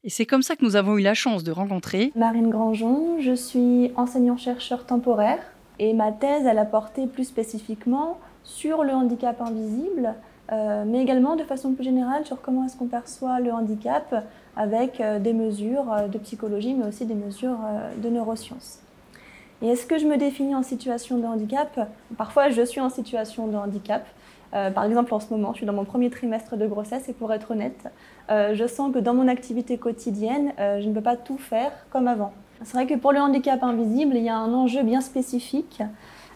Et 0.02 0.08
c'est 0.08 0.24
comme 0.24 0.40
ça 0.40 0.56
que 0.56 0.64
nous 0.64 0.76
avons 0.76 0.96
eu 0.96 1.02
la 1.02 1.12
chance 1.12 1.44
de 1.44 1.52
rencontrer 1.52 2.10
Marine 2.16 2.48
Grandjean. 2.48 3.20
Je 3.20 3.34
suis 3.34 3.92
enseignant-chercheur 3.96 4.86
temporaire 4.86 5.40
et 5.78 5.92
ma 5.92 6.10
thèse, 6.10 6.46
elle 6.46 6.58
a 6.58 6.64
porté 6.64 7.06
plus 7.06 7.24
spécifiquement 7.24 8.18
sur 8.42 8.82
le 8.82 8.92
handicap 8.92 9.42
invisible, 9.42 10.14
euh, 10.52 10.84
mais 10.86 11.02
également 11.02 11.36
de 11.36 11.44
façon 11.44 11.74
plus 11.74 11.84
générale 11.84 12.24
sur 12.24 12.40
comment 12.40 12.64
est-ce 12.64 12.78
qu'on 12.78 12.86
perçoit 12.86 13.40
le 13.40 13.52
handicap 13.52 14.26
avec 14.56 15.02
euh, 15.02 15.18
des 15.18 15.34
mesures 15.34 15.92
euh, 15.92 16.08
de 16.08 16.16
psychologie, 16.16 16.72
mais 16.72 16.86
aussi 16.86 17.04
des 17.04 17.14
mesures 17.14 17.58
de 18.02 18.08
neurosciences. 18.08 18.78
Et 19.60 19.68
est-ce 19.68 19.84
que 19.84 19.98
je 19.98 20.06
me 20.06 20.16
définis 20.16 20.54
en 20.54 20.62
situation 20.62 21.18
de 21.18 21.26
handicap? 21.26 21.90
Parfois, 22.16 22.48
je 22.48 22.62
suis 22.62 22.80
en 22.80 22.88
situation 22.88 23.48
de 23.48 23.56
handicap. 23.56 24.06
Par 24.52 24.84
exemple, 24.84 25.14
en 25.14 25.20
ce 25.20 25.32
moment, 25.32 25.52
je 25.52 25.58
suis 25.58 25.66
dans 25.66 25.72
mon 25.72 25.84
premier 25.84 26.10
trimestre 26.10 26.56
de 26.56 26.66
grossesse 26.66 27.08
et 27.08 27.12
pour 27.12 27.32
être 27.32 27.52
honnête, 27.52 27.88
euh, 28.30 28.54
je 28.54 28.66
sens 28.66 28.92
que 28.92 28.98
dans 28.98 29.14
mon 29.14 29.26
activité 29.26 29.76
quotidienne, 29.76 30.52
euh, 30.60 30.80
je 30.80 30.88
ne 30.88 30.94
peux 30.94 31.00
pas 31.00 31.16
tout 31.16 31.38
faire 31.38 31.72
comme 31.90 32.06
avant. 32.06 32.32
C'est 32.62 32.74
vrai 32.74 32.86
que 32.86 32.94
pour 32.94 33.12
le 33.12 33.18
handicap 33.18 33.62
invisible, 33.62 34.14
il 34.16 34.22
y 34.22 34.28
a 34.28 34.36
un 34.36 34.52
enjeu 34.52 34.82
bien 34.82 35.00
spécifique, 35.00 35.82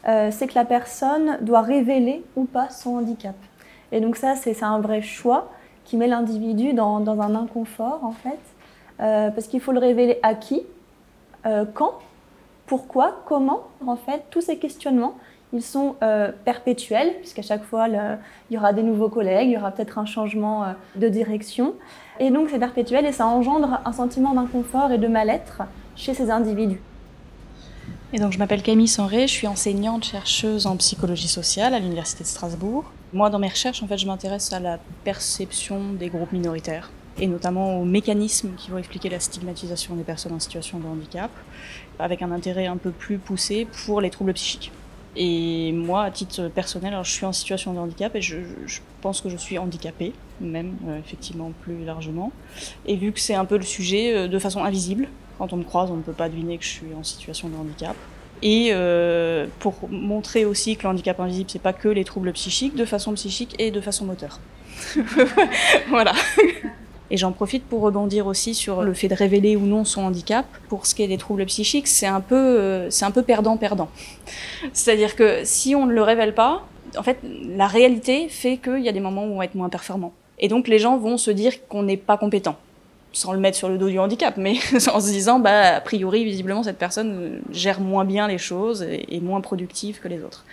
euh, 0.08 0.30
c'est 0.32 0.48
que 0.48 0.54
la 0.54 0.64
personne 0.64 1.38
doit 1.42 1.60
révéler 1.60 2.24
ou 2.34 2.44
pas 2.44 2.68
son 2.70 2.96
handicap. 2.96 3.36
Et 3.92 4.00
donc 4.00 4.16
ça, 4.16 4.34
c'est 4.34 4.60
un 4.62 4.80
vrai 4.80 5.02
choix 5.02 5.50
qui 5.84 5.96
met 5.96 6.08
l'individu 6.08 6.72
dans, 6.72 7.20
un 7.20 7.34
inconfort, 7.34 8.00
en 8.02 8.12
fait, 8.12 8.40
parce 8.96 9.46
qu'il 9.48 9.60
faut 9.60 9.72
le 9.72 9.78
révéler 9.78 10.18
à 10.22 10.34
qui, 10.34 10.62
quand, 11.74 11.92
pourquoi, 12.66 13.22
comment, 13.26 13.64
en 13.86 13.96
fait, 13.96 14.24
tous 14.30 14.40
ces 14.40 14.56
questionnements 14.56 15.14
ils 15.54 15.62
sont 15.62 15.94
euh, 16.02 16.32
perpétuels, 16.44 17.14
puisqu'à 17.20 17.42
chaque 17.42 17.62
fois, 17.62 17.86
il 17.88 18.54
y 18.54 18.58
aura 18.58 18.72
des 18.72 18.82
nouveaux 18.82 19.08
collègues, 19.08 19.48
il 19.48 19.52
y 19.52 19.56
aura 19.56 19.70
peut-être 19.70 19.98
un 19.98 20.04
changement 20.04 20.64
euh, 20.64 20.72
de 20.96 21.08
direction. 21.08 21.74
Et 22.18 22.30
donc, 22.30 22.48
c'est 22.50 22.58
perpétuel 22.58 23.06
et 23.06 23.12
ça 23.12 23.26
engendre 23.26 23.80
un 23.84 23.92
sentiment 23.92 24.34
d'inconfort 24.34 24.90
et 24.90 24.98
de 24.98 25.06
mal-être 25.06 25.62
chez 25.94 26.12
ces 26.12 26.30
individus. 26.30 26.80
Et 28.12 28.18
donc, 28.18 28.32
je 28.32 28.38
m'appelle 28.38 28.62
Camille 28.62 28.88
Sanré, 28.88 29.28
je 29.28 29.32
suis 29.32 29.46
enseignante 29.46 30.04
chercheuse 30.04 30.66
en 30.66 30.76
psychologie 30.76 31.28
sociale 31.28 31.72
à 31.72 31.78
l'Université 31.78 32.24
de 32.24 32.28
Strasbourg. 32.28 32.84
Moi, 33.12 33.30
dans 33.30 33.38
mes 33.38 33.48
recherches, 33.48 33.82
en 33.82 33.86
fait, 33.86 33.98
je 33.98 34.06
m'intéresse 34.06 34.52
à 34.52 34.58
la 34.58 34.78
perception 35.04 35.92
des 35.92 36.08
groupes 36.08 36.32
minoritaires 36.32 36.90
et 37.20 37.28
notamment 37.28 37.80
aux 37.80 37.84
mécanismes 37.84 38.54
qui 38.56 38.72
vont 38.72 38.78
expliquer 38.78 39.08
la 39.08 39.20
stigmatisation 39.20 39.94
des 39.94 40.02
personnes 40.02 40.32
en 40.32 40.40
situation 40.40 40.80
de 40.80 40.86
handicap, 40.86 41.30
avec 42.00 42.22
un 42.22 42.32
intérêt 42.32 42.66
un 42.66 42.76
peu 42.76 42.90
plus 42.90 43.18
poussé 43.18 43.68
pour 43.84 44.00
les 44.00 44.10
troubles 44.10 44.32
psychiques. 44.32 44.72
Et 45.16 45.72
moi, 45.72 46.02
à 46.02 46.10
titre 46.10 46.48
personnel, 46.48 46.96
je 47.02 47.10
suis 47.10 47.24
en 47.24 47.32
situation 47.32 47.72
de 47.72 47.78
handicap 47.78 48.14
et 48.16 48.22
je, 48.22 48.36
pense 49.00 49.20
que 49.20 49.28
je 49.28 49.36
suis 49.36 49.58
handicapée, 49.58 50.12
même 50.40 50.76
euh, 50.88 50.98
effectivement 50.98 51.52
plus 51.62 51.84
largement. 51.84 52.32
Et 52.86 52.96
vu 52.96 53.12
que 53.12 53.20
c'est 53.20 53.34
un 53.34 53.44
peu 53.44 53.56
le 53.56 53.62
sujet 53.62 54.16
euh, 54.16 54.28
de 54.28 54.38
façon 54.38 54.64
invisible, 54.64 55.08
quand 55.38 55.52
on 55.52 55.56
me 55.56 55.64
croise, 55.64 55.90
on 55.90 55.96
ne 55.96 56.02
peut 56.02 56.12
pas 56.12 56.28
deviner 56.28 56.58
que 56.58 56.64
je 56.64 56.70
suis 56.70 56.94
en 56.98 57.04
situation 57.04 57.48
de 57.48 57.56
handicap. 57.56 57.96
Et 58.42 58.70
euh, 58.72 59.46
pour 59.60 59.88
montrer 59.88 60.44
aussi 60.44 60.76
que 60.76 60.82
le 60.82 60.88
handicap 60.88 61.20
invisible, 61.20 61.50
c'est 61.50 61.62
pas 61.62 61.72
que 61.72 61.88
les 61.88 62.04
troubles 62.04 62.32
psychiques, 62.32 62.74
de 62.74 62.84
façon 62.84 63.12
psychique 63.14 63.54
et 63.58 63.70
de 63.70 63.80
façon 63.80 64.04
moteur. 64.04 64.40
voilà. 65.88 66.12
Et 67.10 67.16
j'en 67.16 67.32
profite 67.32 67.64
pour 67.64 67.82
rebondir 67.82 68.26
aussi 68.26 68.54
sur 68.54 68.82
le 68.82 68.94
fait 68.94 69.08
de 69.08 69.14
révéler 69.14 69.56
ou 69.56 69.66
non 69.66 69.84
son 69.84 70.02
handicap. 70.02 70.46
Pour 70.68 70.86
ce 70.86 70.94
qui 70.94 71.02
est 71.02 71.08
des 71.08 71.18
troubles 71.18 71.44
psychiques, 71.46 71.86
c'est 71.86 72.06
un 72.06 72.20
peu, 72.20 72.34
euh, 72.34 72.90
c'est 72.90 73.04
un 73.04 73.10
peu 73.10 73.22
perdant-perdant. 73.22 73.88
C'est-à-dire 74.72 75.14
que 75.14 75.40
si 75.44 75.74
on 75.74 75.86
ne 75.86 75.92
le 75.92 76.02
révèle 76.02 76.34
pas, 76.34 76.66
en 76.96 77.02
fait, 77.02 77.18
la 77.22 77.66
réalité 77.66 78.28
fait 78.28 78.56
qu'il 78.56 78.80
y 78.80 78.88
a 78.88 78.92
des 78.92 79.00
moments 79.00 79.24
où 79.24 79.32
on 79.32 79.38
va 79.38 79.44
être 79.44 79.54
moins 79.54 79.68
performant. 79.68 80.12
Et 80.38 80.48
donc 80.48 80.68
les 80.68 80.78
gens 80.78 80.96
vont 80.96 81.16
se 81.16 81.30
dire 81.30 81.66
qu'on 81.68 81.82
n'est 81.82 81.96
pas 81.96 82.16
compétent. 82.16 82.56
sans 83.12 83.32
le 83.32 83.38
mettre 83.38 83.56
sur 83.56 83.68
le 83.68 83.78
dos 83.78 83.88
du 83.88 83.98
handicap, 84.00 84.36
mais 84.36 84.54
en 84.92 85.00
se 85.00 85.06
disant, 85.06 85.38
bah, 85.38 85.76
a 85.76 85.80
priori, 85.80 86.24
visiblement, 86.24 86.64
cette 86.64 86.78
personne 86.78 87.42
gère 87.52 87.80
moins 87.80 88.04
bien 88.04 88.26
les 88.26 88.38
choses 88.38 88.82
et 88.82 89.06
est 89.14 89.20
moins 89.20 89.40
productive 89.40 90.00
que 90.00 90.08
les 90.08 90.24
autres. 90.24 90.44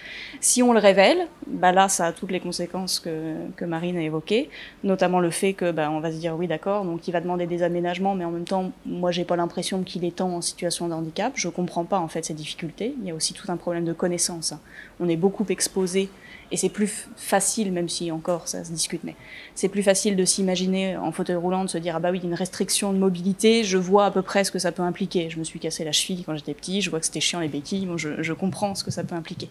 Si 0.43 0.63
on 0.63 0.73
le 0.73 0.79
révèle, 0.79 1.27
bah 1.45 1.71
là, 1.71 1.87
ça 1.87 2.07
a 2.07 2.11
toutes 2.11 2.31
les 2.31 2.39
conséquences 2.39 2.99
que, 2.99 3.63
Marine 3.63 3.95
a 3.95 4.01
évoquées, 4.01 4.49
notamment 4.83 5.19
le 5.19 5.29
fait 5.29 5.53
que, 5.53 5.71
bah, 5.71 5.91
on 5.91 5.99
va 5.99 6.11
se 6.11 6.17
dire, 6.17 6.35
oui, 6.35 6.47
d'accord, 6.47 6.83
donc 6.83 7.07
il 7.07 7.11
va 7.11 7.21
demander 7.21 7.45
des 7.45 7.61
aménagements, 7.61 8.15
mais 8.15 8.25
en 8.25 8.31
même 8.31 8.45
temps, 8.45 8.71
moi, 8.87 9.11
j'ai 9.11 9.23
pas 9.23 9.35
l'impression 9.35 9.83
qu'il 9.83 10.03
est 10.03 10.15
tant 10.15 10.33
en 10.33 10.41
situation 10.41 10.87
de 10.87 10.93
handicap. 10.93 11.33
Je 11.35 11.47
comprends 11.47 11.85
pas, 11.85 11.99
en 11.99 12.07
fait, 12.07 12.25
ces 12.25 12.33
difficultés. 12.33 12.95
Il 13.01 13.07
y 13.07 13.11
a 13.11 13.13
aussi 13.13 13.35
tout 13.35 13.51
un 13.51 13.55
problème 13.55 13.85
de 13.85 13.93
connaissance. 13.93 14.55
On 14.99 15.07
est 15.07 15.15
beaucoup 15.15 15.45
exposé 15.47 16.09
et 16.51 16.57
c'est 16.57 16.69
plus 16.69 17.07
facile, 17.15 17.71
même 17.71 17.87
si 17.87 18.11
encore 18.11 18.47
ça 18.47 18.65
se 18.65 18.71
discute, 18.71 19.05
mais 19.05 19.15
c'est 19.55 19.69
plus 19.69 19.83
facile 19.83 20.17
de 20.17 20.25
s'imaginer 20.25 20.97
en 20.97 21.13
fauteuil 21.13 21.37
roulant, 21.37 21.63
de 21.63 21.69
se 21.69 21.77
dire 21.77 21.95
ah 21.95 21.99
bah 21.99 22.11
oui, 22.11 22.19
une 22.23 22.33
restriction 22.33 22.91
de 22.91 22.97
mobilité, 22.97 23.63
je 23.63 23.77
vois 23.77 24.05
à 24.05 24.11
peu 24.11 24.21
près 24.21 24.43
ce 24.43 24.51
que 24.51 24.59
ça 24.59 24.73
peut 24.73 24.83
impliquer. 24.83 25.29
Je 25.29 25.39
me 25.39 25.45
suis 25.45 25.59
cassé 25.59 25.85
la 25.85 25.93
cheville 25.93 26.23
quand 26.25 26.35
j'étais 26.35 26.53
petit, 26.53 26.81
je 26.81 26.89
vois 26.89 26.99
que 26.99 27.05
c'était 27.05 27.21
chiant 27.21 27.39
les 27.39 27.47
béquilles, 27.47 27.85
bon, 27.85 27.97
je, 27.97 28.33
comprends 28.33 28.75
ce 28.75 28.83
que 28.83 28.91
ça 28.91 29.03
peut 29.03 29.15
impliquer. 29.15 29.47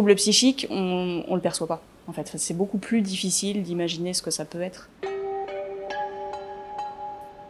Troubles 0.00 0.14
psychiques, 0.14 0.66
on, 0.70 1.24
on 1.28 1.34
le 1.34 1.42
perçoit 1.42 1.66
pas. 1.66 1.82
En 2.06 2.14
fait, 2.14 2.32
c'est 2.36 2.56
beaucoup 2.56 2.78
plus 2.78 3.02
difficile 3.02 3.62
d'imaginer 3.62 4.14
ce 4.14 4.22
que 4.22 4.30
ça 4.30 4.46
peut 4.46 4.62
être. 4.62 4.88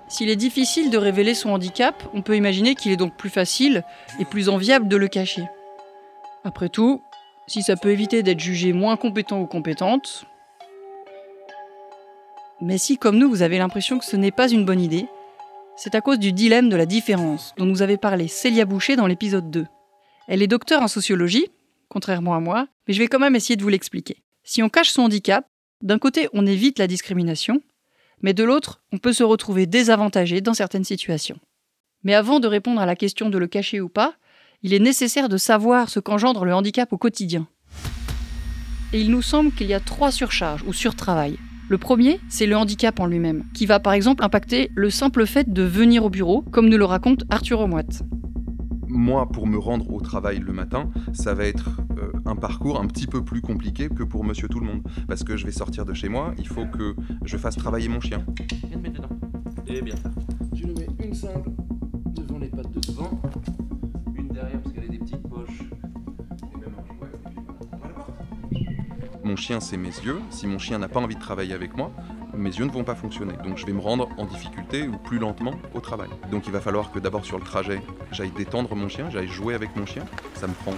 S'il 0.09 0.29
est 0.29 0.35
difficile 0.35 0.91
de 0.91 0.99
révéler 0.99 1.35
son 1.35 1.51
handicap, 1.51 2.03
on 2.13 2.23
peut 2.23 2.35
imaginer 2.37 2.75
qu'il 2.75 2.91
est 2.91 2.97
donc 2.97 3.17
plus 3.17 3.31
facile 3.31 3.85
et 4.19 4.25
plus 4.25 4.49
enviable 4.49 4.89
de 4.89 4.97
le 4.97 5.07
cacher. 5.07 5.45
Après 6.43 6.69
tout, 6.69 7.01
si 7.47 7.63
ça 7.63 7.77
peut 7.77 7.91
éviter 7.91 8.25
d'être 8.25 8.41
jugé 8.41 8.73
moins 8.73 8.97
compétent 8.97 9.41
ou 9.41 9.47
compétente. 9.47 10.25
Mais 12.61 12.79
si, 12.79 12.99
comme 12.99 13.17
nous, 13.17 13.31
vous 13.31 13.43
avez 13.43 13.59
l'impression 13.59 14.01
que 14.01 14.05
ce 14.05 14.17
n'est 14.17 14.33
pas 14.33 14.49
une 14.49 14.65
bonne 14.65 14.81
idée, 14.81 15.07
c'est 15.77 15.95
à 15.95 16.01
cause 16.01 16.19
du 16.19 16.33
dilemme 16.33 16.69
de 16.69 16.75
la 16.75 16.87
différence 16.87 17.55
dont 17.59 17.67
nous 17.67 17.83
avait 17.83 17.97
parlé 17.97 18.27
Célia 18.27 18.65
Boucher 18.65 18.97
dans 18.97 19.07
l'épisode 19.07 19.53
2. 19.53 19.69
Elle 20.27 20.43
est 20.43 20.49
docteur 20.49 20.83
en 20.83 20.89
sociologie, 20.89 21.49
contrairement 21.91 22.35
à 22.35 22.41
moi, 22.41 22.69
mais 22.89 22.95
je 22.95 22.99
vais 22.99 23.09
quand 23.09 23.19
même 23.19 23.37
essayer 23.37 23.57
de 23.57 23.63
vous 23.63 23.69
l'expliquer. 23.69 24.23
Si 24.45 24.63
on 24.63 24.71
cache 24.71 24.91
son 24.91 25.03
handicap, 25.03 25.47
d'un 25.83 25.99
côté 25.99 26.29
on 26.33 26.47
évite 26.47 26.79
la 26.79 26.87
discrimination, 26.87 27.61
mais 28.23 28.33
de 28.33 28.45
l'autre 28.45 28.83
on 28.93 28.99
peut 28.99 29.13
se 29.13 29.23
retrouver 29.23 29.67
désavantagé 29.67 30.41
dans 30.41 30.55
certaines 30.55 30.85
situations. 30.85 31.39
Mais 32.03 32.15
avant 32.15 32.41
de 32.41 32.49
répondre 32.49 32.81
à 32.81 32.87
la 32.87 32.97
question 32.97 33.29
de 33.29 33.37
le 33.37 33.47
cacher 33.47 33.81
ou 33.81 33.91
pas, 33.91 34.15
il 34.63 34.73
est 34.73 34.79
nécessaire 34.79 35.29
de 35.29 35.37
savoir 35.37 35.91
ce 35.91 36.01
qu'engendre 36.01 36.45
le 36.45 36.55
handicap 36.55 36.93
au 36.93 36.99
quotidien. 36.99 37.47
Et 38.93 39.01
il 39.01 39.11
nous 39.11 39.23
semble 39.23 39.53
qu'il 39.53 39.69
y 39.69 39.75
a 39.75 39.81
trois 39.81 40.11
surcharges 40.11 40.65
ou 40.67 40.73
surtravail. 40.73 41.39
Le 41.69 41.79
premier, 41.79 42.19
c'est 42.29 42.47
le 42.47 42.57
handicap 42.57 42.99
en 42.99 43.07
lui-même, 43.07 43.45
qui 43.55 43.65
va 43.65 43.79
par 43.79 43.93
exemple 43.93 44.25
impacter 44.25 44.71
le 44.75 44.91
simple 44.91 45.25
fait 45.27 45.53
de 45.53 45.63
venir 45.63 46.05
au 46.05 46.11
bureau, 46.11 46.43
comme 46.51 46.69
nous 46.69 46.79
le 46.79 46.85
raconte 46.85 47.23
Arthur 47.31 47.61
Omoite. 47.61 48.03
Moi, 48.91 49.29
pour 49.29 49.47
me 49.47 49.59
rendre 49.59 49.93
au 49.93 50.01
travail 50.01 50.41
le 50.41 50.53
matin, 50.53 50.91
ça 51.13 51.35
va 51.35 51.45
être 51.45 51.81
euh, 51.99 52.13
un 52.25 52.37
parcours 52.37 52.81
un 52.81 52.87
petit 52.87 53.07
peu 53.07 53.23
plus 53.25 53.41
compliqué 53.41 53.89
que 53.89 54.03
pour 54.03 54.25
monsieur 54.25 54.49
tout 54.49 54.61
le 54.61 54.67
monde. 54.67 54.83
Parce 55.09 55.25
que 55.25 55.37
je 55.37 55.47
vais 55.47 55.53
sortir 55.53 55.85
de 55.85 55.95
chez 55.95 56.09
moi, 56.09 56.35
il 56.39 56.49
faut 56.49 56.67
que 56.67 56.95
je 57.25 57.37
fasse 57.37 57.57
travailler 57.57 57.89
mon 57.89 58.01
chien. 58.01 58.25
Viens 58.67 58.77
de 58.77 58.83
mettre 58.83 59.03
dedans. 59.03 59.17
Et 59.67 59.81
bien. 59.81 59.95
Je 60.55 60.67
le 60.67 60.75
mets 60.75 60.89
une 61.05 61.15
simple 61.15 61.51
devant 62.15 62.39
les 62.39 62.49
pattes 62.49 62.71
de 62.73 62.81
devant 62.81 63.21
parce 64.63 64.75
qu'elle 64.75 64.85
a 64.85 64.89
des 64.89 64.99
petites 64.99 65.29
poches. 65.29 65.65
Mon 69.23 69.37
chien, 69.37 69.61
c'est 69.61 69.77
mes 69.77 69.89
yeux. 69.89 70.21
Si 70.31 70.47
mon 70.47 70.59
chien 70.59 70.79
n'a 70.79 70.89
pas 70.89 71.01
envie 71.01 71.15
de 71.15 71.21
travailler 71.21 71.53
avec 71.53 71.77
moi, 71.77 71.93
mes 72.41 72.51
yeux 72.51 72.65
ne 72.65 72.71
vont 72.71 72.85
pas 72.85 72.95
fonctionner. 72.95 73.35
Donc 73.45 73.59
je 73.59 73.67
vais 73.67 73.73
me 73.73 73.81
rendre 73.81 74.09
en 74.19 74.25
difficulté 74.25 74.89
ou 74.89 74.97
plus 74.97 75.19
lentement 75.19 75.55
au 75.75 75.81
travail. 75.81 76.09
Donc 76.31 76.47
il 76.47 76.53
va 76.53 76.61
falloir 76.61 76.91
que 76.91 76.99
d'abord 76.99 77.25
sur 77.25 77.39
le 77.39 77.45
trajet, 77.45 77.81
j'aille 78.11 78.31
détendre 78.31 78.75
mon 78.75 78.89
chien, 78.89 79.11
j'aille 79.11 79.29
jouer 79.29 79.55
avec 79.55 79.77
mon 79.77 79.87
chien. 79.87 80.05
Ça 80.35 80.47
me 80.47 80.55
prend 80.55 80.75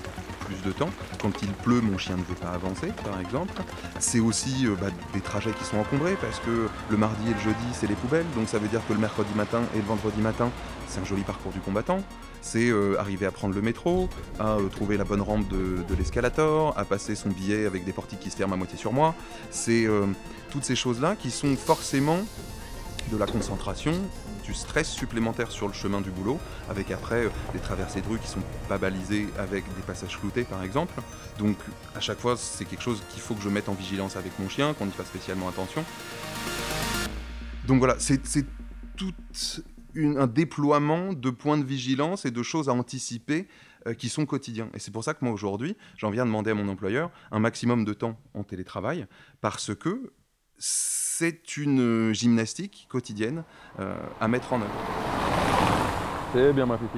de 0.64 0.72
temps. 0.72 0.90
Quand 1.20 1.42
il 1.42 1.48
pleut, 1.48 1.80
mon 1.80 1.98
chien 1.98 2.16
ne 2.16 2.22
veut 2.22 2.34
pas 2.34 2.50
avancer, 2.50 2.88
par 3.04 3.20
exemple. 3.20 3.54
C'est 3.98 4.20
aussi 4.20 4.66
euh, 4.66 4.74
bah, 4.80 4.88
des 5.14 5.20
trajets 5.20 5.52
qui 5.52 5.64
sont 5.64 5.78
encombrés 5.78 6.16
parce 6.20 6.38
que 6.40 6.68
le 6.90 6.96
mardi 6.96 7.30
et 7.30 7.34
le 7.34 7.40
jeudi, 7.40 7.66
c'est 7.72 7.86
les 7.86 7.94
poubelles. 7.94 8.26
Donc 8.36 8.48
ça 8.48 8.58
veut 8.58 8.68
dire 8.68 8.80
que 8.86 8.92
le 8.92 8.98
mercredi 8.98 9.32
matin 9.34 9.62
et 9.74 9.78
le 9.78 9.84
vendredi 9.84 10.20
matin, 10.20 10.50
c'est 10.86 11.00
un 11.00 11.04
joli 11.04 11.22
parcours 11.22 11.52
du 11.52 11.60
combattant. 11.60 12.02
C'est 12.40 12.70
euh, 12.70 12.98
arriver 12.98 13.26
à 13.26 13.30
prendre 13.30 13.54
le 13.54 13.62
métro, 13.62 14.08
à 14.38 14.56
euh, 14.56 14.68
trouver 14.68 14.96
la 14.96 15.04
bonne 15.04 15.22
rampe 15.22 15.48
de, 15.48 15.82
l'escalator, 15.96 16.76
à 16.76 16.84
passer 16.84 17.14
son 17.14 17.28
billet 17.28 17.66
avec 17.66 17.84
des 17.84 17.92
portiques 17.92 18.20
qui 18.20 18.30
se 18.30 18.36
ferment 18.36 18.54
à 18.54 18.56
moitié 18.56 18.76
sur 18.76 18.92
moi. 18.92 19.14
C'est 19.50 19.86
toutes 20.50 20.64
ces 20.64 20.74
choses-là 20.74 21.16
qui 21.16 21.30
sont 21.30 21.56
forcément 21.56 22.18
de 23.10 23.16
la 23.16 23.26
concentration, 23.26 23.92
du 24.44 24.54
stress 24.54 24.88
supplémentaire 24.88 25.50
sur 25.50 25.66
le 25.66 25.72
chemin 25.72 26.00
du 26.00 26.10
boulot, 26.10 26.38
avec 26.68 26.90
après 26.90 27.28
des 27.52 27.58
traversées 27.58 28.00
de 28.00 28.08
rue 28.08 28.18
qui 28.18 28.28
sont 28.28 28.42
pas 28.68 28.78
balisées 28.78 29.28
avec 29.38 29.64
des 29.76 29.82
passages 29.82 30.16
floutés 30.18 30.44
par 30.44 30.62
exemple. 30.62 30.94
Donc 31.38 31.56
à 31.94 32.00
chaque 32.00 32.18
fois 32.18 32.36
c'est 32.36 32.64
quelque 32.64 32.82
chose 32.82 33.02
qu'il 33.10 33.20
faut 33.20 33.34
que 33.34 33.42
je 33.42 33.48
mette 33.48 33.68
en 33.68 33.74
vigilance 33.74 34.16
avec 34.16 34.38
mon 34.38 34.48
chien, 34.48 34.74
qu'on 34.74 34.86
y 34.86 34.92
fasse 34.92 35.08
spécialement 35.08 35.48
attention. 35.48 35.84
Donc 37.66 37.78
voilà, 37.78 37.96
c'est 37.98 38.20
tout 38.96 39.14
un 39.96 40.26
déploiement 40.26 41.12
de 41.12 41.30
points 41.30 41.58
de 41.58 41.64
vigilance 41.64 42.24
et 42.24 42.30
de 42.30 42.42
choses 42.42 42.68
à 42.68 42.72
anticiper 42.72 43.46
euh, 43.86 43.94
qui 43.94 44.08
sont 44.08 44.26
quotidiens. 44.26 44.70
Et 44.74 44.78
c'est 44.78 44.90
pour 44.90 45.04
ça 45.04 45.14
que 45.14 45.24
moi 45.24 45.34
aujourd'hui, 45.34 45.76
j'en 45.96 46.10
viens 46.10 46.24
demander 46.24 46.52
à 46.52 46.54
mon 46.54 46.68
employeur 46.68 47.10
un 47.30 47.40
maximum 47.40 47.84
de 47.84 47.92
temps 47.92 48.18
en 48.34 48.42
télétravail, 48.42 49.06
parce 49.40 49.74
que 49.74 50.12
c'est 51.18 51.56
une 51.58 52.14
gymnastique 52.14 52.86
quotidienne 52.88 53.44
euh, 53.80 53.94
à 54.20 54.28
mettre 54.28 54.52
en 54.52 54.62
œuvre. 54.62 54.72
C'est 56.32 56.52
bien 56.54 56.64
ma 56.64 56.78
fille. 56.78 56.88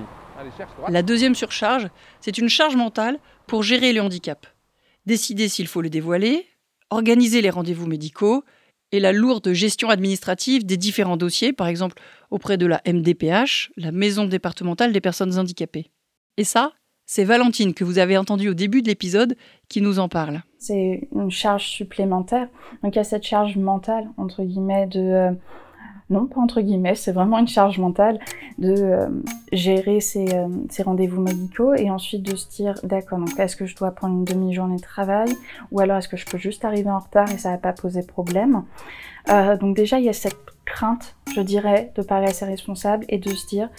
La 0.88 1.02
deuxième 1.02 1.34
surcharge, 1.34 1.88
c'est 2.20 2.38
une 2.38 2.48
charge 2.48 2.76
mentale 2.76 3.18
pour 3.46 3.62
gérer 3.62 3.92
le 3.92 4.00
handicap. 4.00 4.46
Décider 5.04 5.48
s'il 5.48 5.66
faut 5.66 5.82
le 5.82 5.90
dévoiler, 5.90 6.46
organiser 6.90 7.42
les 7.42 7.50
rendez-vous 7.50 7.86
médicaux 7.86 8.44
et 8.92 9.00
la 9.00 9.12
lourde 9.12 9.52
gestion 9.52 9.90
administrative 9.90 10.64
des 10.64 10.76
différents 10.76 11.16
dossiers, 11.16 11.52
par 11.52 11.66
exemple 11.66 12.00
auprès 12.30 12.56
de 12.56 12.66
la 12.66 12.80
MDPH, 12.86 13.72
la 13.76 13.90
Maison 13.90 14.26
départementale 14.26 14.92
des 14.92 15.00
personnes 15.00 15.38
handicapées. 15.38 15.90
Et 16.36 16.44
ça, 16.44 16.72
c'est 17.06 17.24
Valentine 17.24 17.74
que 17.74 17.84
vous 17.84 17.98
avez 17.98 18.16
entendue 18.16 18.48
au 18.48 18.54
début 18.54 18.82
de 18.82 18.88
l'épisode 18.88 19.36
qui 19.68 19.80
nous 19.80 19.98
en 19.98 20.08
parle. 20.08 20.42
C'est 20.64 21.08
une 21.14 21.30
charge 21.30 21.66
supplémentaire. 21.66 22.48
Donc 22.82 22.94
il 22.94 22.96
y 22.96 23.00
a 23.00 23.04
cette 23.04 23.24
charge 23.24 23.56
mentale, 23.56 24.08
entre 24.16 24.42
guillemets, 24.42 24.86
de... 24.86 25.00
Euh, 25.00 25.30
non, 26.08 26.26
pas 26.26 26.40
entre 26.40 26.62
guillemets, 26.62 26.94
c'est 26.94 27.12
vraiment 27.12 27.38
une 27.38 27.48
charge 27.48 27.78
mentale 27.78 28.18
de 28.58 28.74
euh, 28.78 29.08
gérer 29.52 30.00
ces, 30.00 30.34
euh, 30.34 30.48
ces 30.70 30.82
rendez-vous 30.82 31.20
médicaux 31.20 31.74
et 31.74 31.90
ensuite 31.90 32.22
de 32.22 32.34
se 32.34 32.48
dire, 32.48 32.74
d'accord, 32.82 33.18
donc 33.18 33.38
est-ce 33.38 33.56
que 33.56 33.66
je 33.66 33.76
dois 33.76 33.90
prendre 33.90 34.14
une 34.14 34.24
demi-journée 34.24 34.76
de 34.76 34.82
travail 34.82 35.30
ou 35.70 35.80
alors 35.80 35.98
est-ce 35.98 36.08
que 36.08 36.16
je 36.16 36.24
peux 36.24 36.38
juste 36.38 36.64
arriver 36.64 36.90
en 36.90 36.98
retard 36.98 37.30
et 37.30 37.38
ça 37.38 37.50
va 37.50 37.58
pas 37.58 37.72
poser 37.72 38.02
problème? 38.02 38.62
donc 39.60 39.74
déjà, 39.74 39.98
il 39.98 40.04
y 40.04 40.10
a 40.10 40.12
cette 40.14 40.36
crainte, 40.66 41.16
je 41.34 41.40
dirais, 41.40 41.92
de 41.94 42.02
parler 42.02 42.26
à 42.26 42.32
ses 42.32 42.44
responsables 42.44 43.06
et 43.08 43.16
de 43.18 43.30
se 43.30 43.46
dire, 43.46 43.70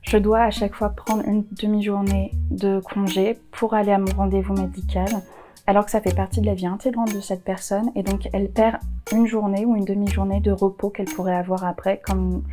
je 0.00 0.16
dois 0.18 0.40
à 0.40 0.50
chaque 0.50 0.74
fois 0.74 0.90
prendre 0.90 1.26
une 1.26 1.44
demi-journée 1.52 2.32
de 2.50 2.80
congé 2.80 3.38
pour 3.50 3.74
aller 3.74 3.92
à 3.92 3.98
mon 3.98 4.12
rendez-vous 4.16 4.54
médical, 4.54 5.08
alors 5.66 5.84
que 5.84 5.90
ça 5.90 6.00
fait 6.00 6.14
partie 6.14 6.40
de 6.40 6.46
la 6.46 6.54
vie 6.54 6.66
intégrante 6.66 7.14
de 7.14 7.20
cette 7.20 7.42
personne 7.42 7.90
et 7.94 8.02
donc 8.02 8.28
elle 8.32 8.50
perd 8.50 8.76
une 9.12 9.26
journée 9.26 9.64
ou 9.64 9.76
une 9.76 9.84
demi-journée 9.84 10.40
de 10.40 10.50
repos 10.50 10.90
qu'elle 10.90 11.06
pourrait 11.06 11.34
avoir 11.34 11.64
après 11.64 12.00
comme 12.04 12.44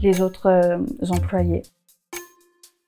les 0.00 0.20
autres 0.20 0.46
euh, 0.46 0.78
employés. 1.10 1.62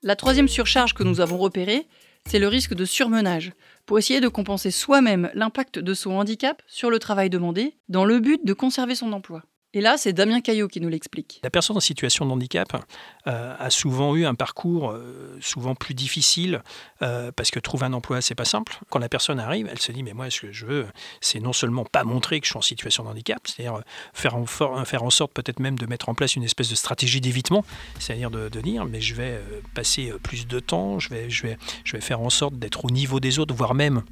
La 0.01 0.15
troisième 0.15 0.47
surcharge 0.47 0.93
que 0.93 1.03
nous 1.03 1.21
avons 1.21 1.37
repérée, 1.37 1.87
c'est 2.25 2.39
le 2.39 2.47
risque 2.47 2.73
de 2.73 2.85
surmenage, 2.85 3.51
pour 3.85 3.97
essayer 3.97 4.21
de 4.21 4.27
compenser 4.27 4.71
soi-même 4.71 5.29
l'impact 5.33 5.79
de 5.79 5.93
son 5.93 6.11
handicap 6.11 6.61
sur 6.67 6.89
le 6.89 6.99
travail 6.99 7.29
demandé, 7.29 7.77
dans 7.89 8.05
le 8.05 8.19
but 8.19 8.45
de 8.45 8.53
conserver 8.53 8.95
son 8.95 9.11
emploi. 9.11 9.43
Et 9.75 9.81
là, 9.81 9.97
c'est 9.97 10.13
Damien 10.13 10.39
Caillot 10.39 10.67
qui 10.67 10.79
nous 10.79 10.89
l'explique. 10.89 11.39
La 11.43 11.49
personne 11.49 11.75
en 11.75 11.79
situation 11.79 12.27
de 12.27 12.31
handicap 12.31 12.85
euh, 13.25 13.55
a 13.57 13.69
souvent 13.71 14.15
eu 14.15 14.23
un 14.25 14.35
parcours 14.35 14.91
euh, 14.91 15.35
souvent 15.41 15.73
plus 15.73 15.95
difficile 15.95 16.61
euh, 17.01 17.31
parce 17.35 17.49
que 17.49 17.59
trouver 17.59 17.87
un 17.87 17.93
emploi, 17.93 18.21
c'est 18.21 18.35
pas 18.35 18.45
simple. 18.45 18.79
Quand 18.91 18.99
la 18.99 19.09
personne 19.09 19.39
arrive, 19.39 19.67
elle 19.71 19.79
se 19.79 19.91
dit 19.91 20.03
mais 20.03 20.13
moi, 20.13 20.29
ce 20.29 20.41
que 20.41 20.51
je 20.51 20.67
veux, 20.67 20.85
c'est 21.21 21.39
non 21.39 21.53
seulement 21.53 21.85
pas 21.85 22.03
montrer 22.03 22.39
que 22.39 22.45
je 22.45 22.51
suis 22.51 22.57
en 22.57 22.61
situation 22.61 23.03
de 23.03 23.09
handicap, 23.09 23.41
c'est-à-dire 23.47 23.81
faire 24.13 24.35
en, 24.35 24.45
faire 24.45 25.03
en 25.03 25.09
sorte 25.09 25.33
peut-être 25.33 25.59
même 25.59 25.79
de 25.79 25.87
mettre 25.87 26.07
en 26.07 26.13
place 26.13 26.35
une 26.35 26.43
espèce 26.43 26.69
de 26.69 26.75
stratégie 26.75 27.19
d'évitement, 27.19 27.65
c'est-à-dire 27.99 28.29
de, 28.29 28.49
dire 28.61 28.85
mais 28.85 29.01
je 29.01 29.15
vais 29.15 29.41
passer 29.73 30.13
plus 30.21 30.47
de 30.47 30.59
temps, 30.59 30.99
je 30.99 31.09
vais, 31.09 31.29
je 31.29 31.43
vais, 31.47 31.57
je 31.83 31.97
vais 31.97 32.01
faire 32.01 32.21
en 32.21 32.29
sorte 32.29 32.55
d'être 32.55 32.85
au 32.85 32.91
niveau 32.91 33.19
des 33.19 33.39
autres, 33.39 33.55
voire 33.55 33.73
même 33.73 34.03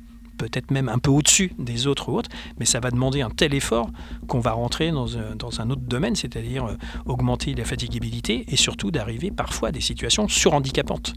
peut-être 0.42 0.72
même 0.72 0.90
un 0.90 0.98
peu 0.98 1.12
au-dessus 1.12 1.54
des 1.60 1.86
autres 1.86 2.10
ou 2.10 2.18
autres, 2.18 2.30
mais 2.60 2.66
ça 2.66 2.80
va 2.80 2.90
demander 2.90 3.22
un 3.22 3.30
tel 3.30 3.54
effort 3.54 3.92
qu'on 4.28 4.40
va 4.40 4.54
rentrer 4.54 4.92
dans 4.92 5.18
un, 5.18 5.70
autre 5.70 5.82
domaine, 5.82 6.16
c'est-à-dire 6.16 6.66
euh, 6.66 6.76
augmenter 7.06 7.54
la 7.54 7.64
fatigabilité 7.64 8.46
et 8.48 8.56
surtout 8.56 8.90
d'arriver 8.90 9.30
parfois 9.30 9.70
à 9.70 9.72
des 9.72 9.82
situations 9.82 10.28
surhandicapantes. 10.28 11.14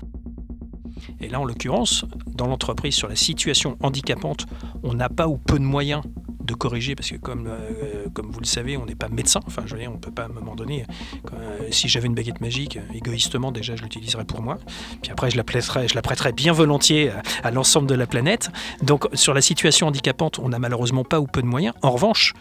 Et 1.20 1.28
là, 1.28 1.40
en 1.40 1.44
l'occurrence, 1.44 2.04
dans 2.26 2.46
l'entreprise, 2.46 2.94
sur 2.94 3.08
la 3.08 3.16
situation 3.16 3.76
handicapante, 3.82 4.46
on 4.82 4.94
n'a 4.94 5.08
pas 5.08 5.28
ou 5.28 5.38
peu 5.38 5.58
de 5.58 5.64
moyens 5.64 6.02
de 6.44 6.54
corriger, 6.54 6.94
parce 6.94 7.10
que 7.10 7.16
comme, 7.16 7.46
euh, 7.48 8.06
comme 8.12 8.30
vous 8.30 8.40
le 8.40 8.46
savez, 8.46 8.76
on 8.76 8.84
n'est 8.84 8.94
pas 8.94 9.08
médecin, 9.08 9.40
enfin 9.46 9.62
je 9.66 9.74
veux 9.74 9.80
dire, 9.80 9.90
on 9.90 9.94
ne 9.94 10.00
peut 10.00 10.10
pas 10.10 10.24
à 10.24 10.26
un 10.26 10.32
moment 10.32 10.54
donné, 10.54 10.84
euh, 11.32 11.58
si 11.70 11.88
j'avais 11.88 12.06
une 12.06 12.14
baguette 12.14 12.40
magique, 12.40 12.78
égoïstement 12.94 13.50
déjà 13.50 13.76
je 13.76 13.82
l'utiliserais 13.82 14.24
pour 14.24 14.42
moi, 14.42 14.58
puis 15.00 15.10
après 15.10 15.30
je 15.30 15.36
la 15.36 15.44
prêterais, 15.44 15.88
je 15.88 15.94
la 15.94 16.02
prêterais 16.02 16.32
bien 16.32 16.52
volontiers 16.52 17.10
à, 17.42 17.50
l'ensemble 17.50 17.88
de 17.88 17.94
la 17.94 18.06
planète. 18.06 18.50
Donc 18.82 19.08
sur 19.14 19.32
la 19.32 19.40
situation 19.40 19.86
handicapante, 19.86 20.38
on 20.38 20.50
n'a 20.50 20.58
malheureusement 20.58 21.04
pas 21.04 21.20
ou 21.20 21.26
peu 21.26 21.40
de 21.40 21.46
moyens. 21.46 21.74
En 21.82 21.90
revanche, 21.90 22.34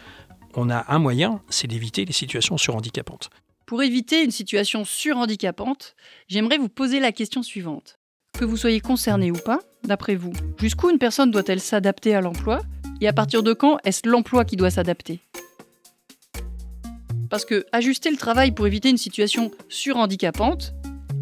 on 0.54 0.70
a 0.70 0.84
un 0.88 0.98
moyen, 0.98 1.40
c'est 1.48 1.66
d'éviter 1.66 2.04
les 2.04 2.12
situations 2.12 2.58
surhandicapantes. 2.58 3.30
Pour 3.66 3.82
éviter 3.82 4.22
une 4.22 4.30
situation 4.30 4.84
surhandicapante, 4.84 5.96
j'aimerais 6.28 6.58
vous 6.58 6.68
poser 6.68 7.00
la 7.00 7.12
question 7.12 7.42
suivante. 7.42 7.98
Que 8.38 8.44
vous 8.44 8.56
soyez 8.56 8.80
concerné 8.80 9.30
ou 9.30 9.36
pas, 9.36 9.60
d'après 9.84 10.16
vous, 10.16 10.32
jusqu'où 10.58 10.90
une 10.90 10.98
personne 10.98 11.30
doit-elle 11.30 11.60
s'adapter 11.60 12.14
à 12.14 12.20
l'emploi 12.20 12.62
et 13.00 13.06
à 13.06 13.12
partir 13.12 13.42
de 13.42 13.52
quand 13.52 13.78
est-ce 13.84 14.08
l'emploi 14.08 14.44
qui 14.44 14.56
doit 14.56 14.70
s'adapter? 14.70 15.20
Parce 17.30 17.44
que 17.44 17.64
ajuster 17.72 18.10
le 18.10 18.16
travail 18.16 18.50
pour 18.50 18.66
éviter 18.66 18.90
une 18.90 18.98
situation 18.98 19.50
surhandicapante, 19.68 20.74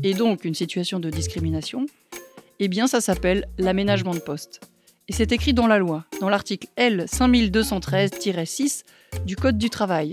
et 0.03 0.15
donc 0.15 0.45
une 0.45 0.55
situation 0.55 1.01
de 1.01 1.11
discrimination, 1.11 1.87
eh 2.59 2.69
bien 2.69 2.87
ça 2.87 3.01
s'appelle 3.01 3.47
l'aménagement 3.59 4.15
de 4.15 4.19
poste. 4.19 4.61
Et 5.09 5.13
c'est 5.13 5.33
écrit 5.33 5.53
dans 5.53 5.67
la 5.67 5.79
loi, 5.79 6.05
dans 6.21 6.29
l'article 6.29 6.69
L 6.77 7.07
5213-6 7.07 8.85
du 9.27 9.37
Code 9.37 9.59
du 9.59 9.71
travail. 9.71 10.13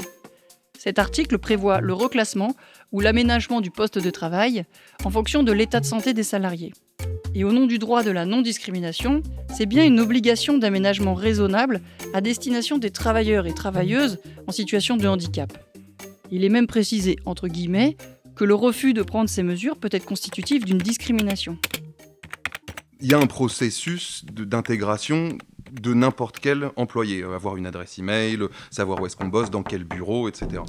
Cet 0.77 0.99
article 0.99 1.37
prévoit 1.37 1.81
le 1.81 1.93
reclassement 1.93 2.55
ou 2.91 2.99
l'aménagement 2.99 3.61
du 3.61 3.71
poste 3.71 3.99
de 3.99 4.09
travail 4.09 4.65
en 5.03 5.09
fonction 5.09 5.43
de 5.43 5.51
l'état 5.51 5.79
de 5.79 5.85
santé 5.85 6.13
des 6.13 6.23
salariés. 6.23 6.73
Et 7.35 7.43
au 7.43 7.51
nom 7.51 7.67
du 7.67 7.77
droit 7.77 8.03
de 8.03 8.11
la 8.11 8.25
non-discrimination, 8.25 9.21
c'est 9.55 9.65
bien 9.65 9.85
une 9.85 9.99
obligation 9.99 10.57
d'aménagement 10.57 11.13
raisonnable 11.13 11.81
à 12.13 12.21
destination 12.21 12.77
des 12.77 12.89
travailleurs 12.89 13.45
et 13.45 13.53
travailleuses 13.53 14.19
en 14.47 14.51
situation 14.51 14.97
de 14.97 15.07
handicap. 15.07 15.51
Il 16.31 16.43
est 16.43 16.49
même 16.49 16.67
précisé, 16.67 17.17
entre 17.25 17.47
guillemets, 17.47 17.97
que 18.35 18.45
le 18.45 18.55
refus 18.55 18.93
de 18.93 19.03
prendre 19.03 19.29
ces 19.29 19.43
mesures 19.43 19.77
peut 19.77 19.89
être 19.91 20.05
constitutif 20.05 20.65
d'une 20.65 20.77
discrimination. 20.77 21.57
Il 23.01 23.09
y 23.09 23.13
a 23.13 23.19
un 23.19 23.27
processus 23.27 24.25
d'intégration 24.25 25.37
de 25.71 25.93
n'importe 25.93 26.39
quel 26.39 26.71
employé, 26.75 27.21
euh, 27.21 27.35
avoir 27.35 27.57
une 27.57 27.65
adresse 27.65 27.97
email, 27.99 28.39
savoir 28.71 29.01
où 29.01 29.05
est-ce 29.05 29.15
qu'on 29.15 29.27
bosse, 29.27 29.49
dans 29.49 29.63
quel 29.63 29.83
bureau, 29.83 30.27
etc. 30.27 30.63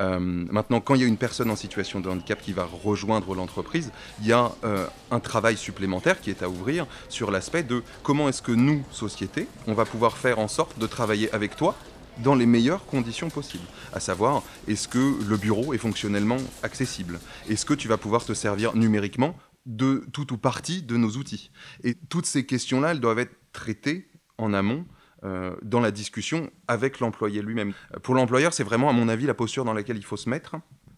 Euh, 0.00 0.18
maintenant, 0.18 0.80
quand 0.80 0.94
il 0.94 1.02
y 1.02 1.04
a 1.04 1.06
une 1.06 1.16
personne 1.16 1.50
en 1.50 1.56
situation 1.56 2.00
de 2.00 2.08
handicap 2.08 2.40
qui 2.40 2.52
va 2.52 2.64
rejoindre 2.64 3.34
l'entreprise, 3.34 3.92
il 4.20 4.26
y 4.26 4.32
a 4.32 4.52
euh, 4.64 4.86
un 5.10 5.20
travail 5.20 5.56
supplémentaire 5.56 6.20
qui 6.20 6.30
est 6.30 6.42
à 6.42 6.48
ouvrir 6.48 6.86
sur 7.08 7.30
l'aspect 7.30 7.62
de 7.62 7.82
comment 8.02 8.28
est-ce 8.28 8.42
que 8.42 8.52
nous, 8.52 8.84
société, 8.90 9.46
on 9.66 9.74
va 9.74 9.84
pouvoir 9.84 10.16
faire 10.16 10.38
en 10.38 10.48
sorte 10.48 10.78
de 10.78 10.86
travailler 10.86 11.32
avec 11.34 11.56
toi 11.56 11.76
dans 12.22 12.34
les 12.34 12.46
meilleures 12.46 12.84
conditions 12.86 13.30
possibles. 13.30 13.64
À 13.92 14.00
savoir, 14.00 14.42
est-ce 14.68 14.88
que 14.88 15.16
le 15.26 15.36
bureau 15.36 15.72
est 15.72 15.78
fonctionnellement 15.78 16.36
accessible? 16.62 17.20
Est-ce 17.48 17.64
que 17.64 17.74
tu 17.74 17.88
vas 17.88 17.96
pouvoir 17.96 18.24
te 18.24 18.34
servir 18.34 18.76
numériquement 18.76 19.34
de 19.64 20.06
tout 20.12 20.32
ou 20.32 20.36
partie 20.36 20.82
de 20.82 20.96
nos 20.96 21.10
outils? 21.12 21.50
Et 21.84 21.94
toutes 21.94 22.26
ces 22.26 22.44
questions-là, 22.44 22.92
elles 22.92 23.00
doivent 23.00 23.20
être 23.20 23.34
traitées 23.52 24.08
en 24.42 24.52
amont 24.52 24.84
euh, 25.24 25.54
dans 25.62 25.80
la 25.80 25.90
discussion 25.90 26.50
avec 26.68 27.00
l'employé 27.00 27.42
lui-même. 27.42 27.72
Pour 28.02 28.14
l'employeur, 28.14 28.52
c'est 28.52 28.64
vraiment, 28.64 28.90
à 28.90 28.92
mon 28.92 29.08
avis, 29.08 29.26
la 29.26 29.34
posture 29.34 29.64
dans 29.64 29.72
laquelle 29.72 29.96
il 29.96 30.04
faut 30.04 30.16
se 30.16 30.28
mettre. 30.28 30.56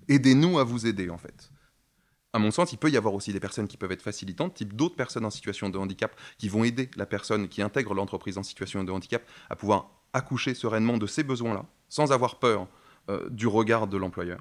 Aidez-nous 0.08 0.58
à 0.58 0.64
vous 0.64 0.86
aider, 0.86 1.10
en 1.10 1.18
fait. 1.18 1.50
À 2.32 2.38
mon 2.40 2.50
sens, 2.50 2.72
il 2.72 2.78
peut 2.78 2.90
y 2.90 2.96
avoir 2.96 3.14
aussi 3.14 3.32
des 3.32 3.38
personnes 3.38 3.68
qui 3.68 3.76
peuvent 3.76 3.92
être 3.92 4.02
facilitantes, 4.02 4.54
type 4.54 4.74
d'autres 4.74 4.96
personnes 4.96 5.24
en 5.24 5.30
situation 5.30 5.68
de 5.68 5.78
handicap, 5.78 6.18
qui 6.36 6.48
vont 6.48 6.64
aider 6.64 6.90
la 6.96 7.06
personne 7.06 7.48
qui 7.48 7.62
intègre 7.62 7.94
l'entreprise 7.94 8.38
en 8.38 8.42
situation 8.42 8.82
de 8.82 8.90
handicap 8.90 9.22
à 9.50 9.56
pouvoir 9.56 9.90
accoucher 10.12 10.54
sereinement 10.54 10.96
de 10.96 11.06
ces 11.06 11.22
besoins-là, 11.22 11.64
sans 11.88 12.10
avoir 12.10 12.40
peur 12.40 12.66
euh, 13.08 13.28
du 13.30 13.46
regard 13.46 13.86
de 13.86 13.96
l'employeur. 13.96 14.40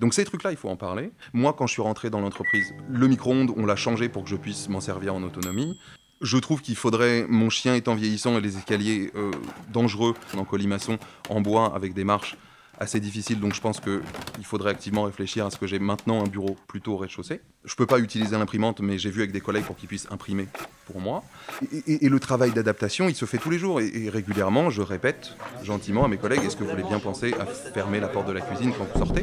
Donc 0.00 0.14
ces 0.14 0.24
trucs-là, 0.24 0.50
il 0.50 0.56
faut 0.56 0.68
en 0.68 0.76
parler. 0.76 1.10
Moi, 1.32 1.54
quand 1.54 1.66
je 1.66 1.72
suis 1.72 1.82
rentré 1.82 2.10
dans 2.10 2.20
l'entreprise, 2.20 2.72
le 2.88 3.08
micro-ondes, 3.08 3.52
on 3.56 3.66
l'a 3.66 3.76
changé 3.76 4.08
pour 4.08 4.24
que 4.24 4.28
je 4.30 4.36
puisse 4.36 4.68
m'en 4.68 4.80
servir 4.80 5.14
en 5.14 5.22
autonomie. 5.22 5.78
Je 6.20 6.36
trouve 6.36 6.62
qu'il 6.62 6.76
faudrait, 6.76 7.26
mon 7.28 7.48
chien 7.48 7.74
étant 7.74 7.94
vieillissant 7.94 8.36
et 8.38 8.40
les 8.40 8.56
escaliers 8.56 9.12
euh, 9.14 9.30
dangereux 9.72 10.14
en 10.36 10.44
colimaçon, 10.44 10.98
en 11.28 11.40
bois, 11.40 11.72
avec 11.74 11.94
des 11.94 12.04
marches 12.04 12.36
assez 12.78 13.00
difficiles, 13.00 13.40
donc 13.40 13.54
je 13.54 13.60
pense 13.60 13.80
qu'il 13.80 14.44
faudrait 14.44 14.70
activement 14.70 15.02
réfléchir 15.02 15.44
à 15.44 15.50
ce 15.50 15.58
que 15.58 15.66
j'ai 15.66 15.78
maintenant 15.78 16.24
un 16.24 16.28
bureau 16.28 16.56
plutôt 16.68 16.92
au 16.92 16.96
rez-de-chaussée. 16.96 17.40
Je 17.64 17.72
ne 17.72 17.76
peux 17.76 17.86
pas 17.86 17.98
utiliser 17.98 18.36
l'imprimante, 18.38 18.80
mais 18.80 18.98
j'ai 18.98 19.10
vu 19.10 19.20
avec 19.20 19.32
des 19.32 19.40
collègues 19.40 19.64
pour 19.64 19.76
qu'ils 19.76 19.88
puissent 19.88 20.06
imprimer 20.10 20.46
pour 20.86 21.00
moi. 21.00 21.24
Et, 21.86 22.08
le 22.08 22.20
travail 22.20 22.52
d'adaptation, 22.52 23.08
il 23.08 23.14
se 23.14 23.24
fait 23.24 23.38
tous 23.38 23.50
les 23.50 23.58
jours. 23.58 23.80
Et, 23.80 24.08
régulièrement, 24.08 24.70
je 24.70 24.82
répète 24.82 25.34
gentiment 25.64 26.04
à 26.04 26.08
mes 26.08 26.18
collègues, 26.18 26.44
est-ce 26.44 26.56
que 26.56 26.62
vous 26.62 26.70
voulez 26.70 26.84
bien 26.84 27.00
penser 27.00 27.34
à 27.38 27.46
fermer 27.46 28.00
la 28.00 28.08
porte 28.08 28.28
de 28.28 28.32
la 28.32 28.40
cuisine 28.40 28.72
quand 28.76 28.84
vous 28.84 29.04
sortez? 29.04 29.22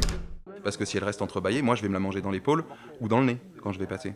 Parce 0.62 0.76
que 0.76 0.84
si 0.84 0.96
elle 0.96 1.04
reste 1.04 1.22
entrebâillée, 1.22 1.62
moi 1.62 1.76
je 1.76 1.82
vais 1.82 1.88
me 1.88 1.94
la 1.94 2.00
manger 2.00 2.20
dans 2.20 2.30
l'épaule 2.30 2.64
ou 3.00 3.08
dans 3.08 3.20
le 3.20 3.26
nez 3.26 3.38
quand 3.62 3.72
je 3.72 3.78
vais 3.78 3.86
passer. 3.86 4.14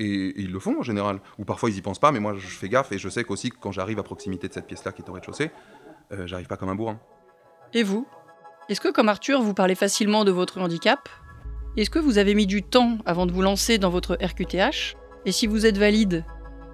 Et, 0.00 0.40
ils 0.40 0.50
le 0.50 0.58
font 0.58 0.80
en 0.80 0.82
général. 0.82 1.20
Ou 1.38 1.44
parfois 1.44 1.70
ils 1.70 1.76
y 1.76 1.82
pensent 1.82 1.98
pas, 1.98 2.10
mais 2.10 2.20
moi 2.20 2.34
je 2.34 2.46
fais 2.48 2.68
gaffe 2.68 2.90
et 2.90 2.98
je 2.98 3.08
sais 3.08 3.22
qu'aussi 3.22 3.50
quand 3.50 3.70
j'arrive 3.70 3.98
à 3.98 4.02
proximité 4.02 4.48
de 4.48 4.52
cette 4.52 4.66
pièce-là 4.66 4.92
qui 4.92 5.02
est 5.02 5.08
au 5.08 5.12
rez-de-chaussée, 5.12 5.50
euh, 6.12 6.26
j'arrive 6.26 6.46
pas 6.46 6.56
comme 6.56 6.70
un 6.70 6.74
bourrin. 6.74 6.98
Et 7.74 7.82
vous? 7.82 8.06
Est-ce 8.68 8.80
que 8.80 8.88
comme 8.88 9.08
Arthur, 9.08 9.42
vous 9.42 9.54
parlez 9.54 9.74
facilement 9.74 10.24
de 10.24 10.30
votre 10.30 10.58
handicap? 10.58 11.08
Est-ce 11.76 11.90
que 11.90 11.98
vous 11.98 12.18
avez 12.18 12.34
mis 12.34 12.46
du 12.46 12.62
temps 12.62 12.98
avant 13.06 13.26
de 13.26 13.32
vous 13.32 13.42
lancer 13.42 13.78
dans 13.78 13.90
votre 13.90 14.16
RQTH 14.20 14.96
Et 15.26 15.32
si 15.32 15.46
vous 15.46 15.66
êtes 15.66 15.78
valide, 15.78 16.24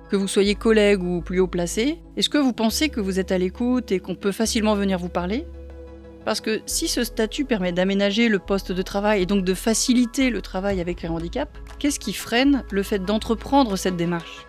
que 0.09 0.17
vous 0.17 0.29
soyez 0.29 0.55
collègue 0.55 1.03
ou 1.03 1.21
plus 1.21 1.41
haut 1.41 1.49
placé, 1.49 1.99
est-ce 2.17 2.31
que 2.31 2.39
vous 2.39 2.53
pensez 2.53 2.89
que 2.89 3.01
vous 3.01 3.19
êtes 3.19 3.33
à 3.33 3.39
l'écoute 3.39 3.93
et 3.93 3.99
qu'on 3.99 4.15
peut 4.15 4.33
facilement 4.33 4.75
venir 4.75 4.99
vous 4.99 5.09
parler? 5.09 5.47
Parce 6.27 6.41
que 6.41 6.61
si 6.67 6.89
ce 6.89 7.05
statut 7.05 7.45
permet 7.45 7.71
d'aménager 7.71 8.29
le 8.29 8.41
poste 8.41 8.73
de 8.73 8.83
travail 8.83 9.23
et 9.23 9.27
donc 9.27 9.45
de 9.45 9.55
faciliter 9.55 10.31
le 10.31 10.43
travail 10.43 10.81
avec 10.81 11.01
les 11.01 11.09
handicaps, 11.09 11.53
qu'est-ce 11.79 12.01
qui 12.01 12.13
freine 12.13 12.65
le 12.73 12.83
fait 12.83 12.99
d'entreprendre 12.99 13.77
cette 13.77 13.97
démarche? 13.97 14.45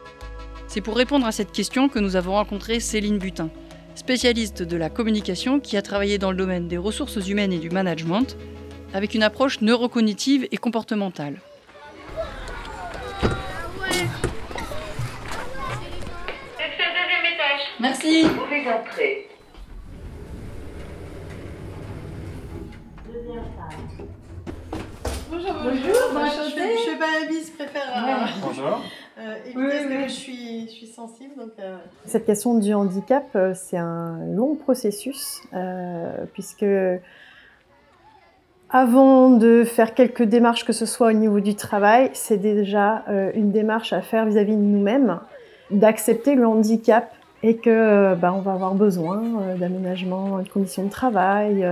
C'est 0.68 0.82
pour 0.82 0.98
répondre 0.98 1.28
à 1.28 1.32
cette 1.32 1.52
question 1.52 1.88
que 1.88 2.00
nous 2.00 2.16
avons 2.16 2.34
rencontré 2.34 2.80
Céline 2.80 3.20
Butin, 3.20 3.52
spécialiste 3.94 4.64
de 4.64 4.76
la 4.76 4.90
communication 4.90 5.60
qui 5.60 5.78
a 5.78 5.84
travaillé 5.84 6.18
dans 6.18 6.32
le 6.32 6.38
domaine 6.38 6.68
des 6.68 6.80
ressources 6.80 7.28
humaines 7.28 7.54
et 7.54 7.60
du 7.60 7.70
management, 7.70 8.36
avec 8.96 9.14
une 9.14 9.22
approche 9.22 9.62
neurocognitive 9.62 10.48
et 10.52 10.58
comportementale. 10.58 11.40
Merci. 17.80 18.24
Vous 18.24 18.30
pouvez 18.30 18.68
entrer. 18.68 19.27
Bonjour, 25.38 25.54
bonjour. 25.64 25.94
bonjour. 26.14 26.44
Je, 26.46 26.50
je 26.50 26.90
fais 26.90 26.98
pas 26.98 27.20
la 27.20 27.28
bise, 27.28 27.52
je 27.52 27.64
préfère 27.64 27.84
euh, 27.96 28.26
bonjour. 28.42 28.82
Euh, 29.20 29.36
éviter 29.46 29.88
que 29.88 30.04
je 30.08 30.14
suis, 30.14 30.62
je 30.68 30.72
suis 30.72 30.88
sensible. 30.88 31.36
Donc, 31.38 31.52
euh... 31.60 31.78
Cette 32.06 32.26
question 32.26 32.58
du 32.58 32.74
handicap, 32.74 33.24
euh, 33.36 33.54
c'est 33.54 33.78
un 33.78 34.18
long 34.34 34.56
processus, 34.56 35.44
euh, 35.54 36.26
puisque 36.34 36.66
avant 38.72 39.30
de 39.30 39.64
faire 39.64 39.94
quelques 39.94 40.24
démarches, 40.24 40.66
que 40.66 40.74
ce 40.74 40.88
soit 40.88 41.10
au 41.10 41.14
niveau 41.14 41.40
du 41.40 41.54
travail, 41.54 42.10
c'est 42.14 42.38
déjà 42.38 43.04
euh, 43.08 43.30
une 43.36 43.52
démarche 43.52 43.94
à 43.94 44.02
faire 44.02 44.26
vis-à-vis 44.26 44.54
-vis 44.54 44.58
de 44.58 44.62
nous-mêmes, 44.62 45.20
d'accepter 45.70 46.34
le 46.34 46.48
handicap 46.48 47.14
et 47.44 47.58
que 47.58 48.16
bah, 48.16 48.34
on 48.34 48.42
va 48.42 48.54
avoir 48.54 48.74
besoin 48.74 49.22
euh, 49.24 49.56
d'aménagement 49.58 50.40
de 50.40 50.50
conditions 50.50 50.84
de 50.84 50.90
travail, 50.90 51.64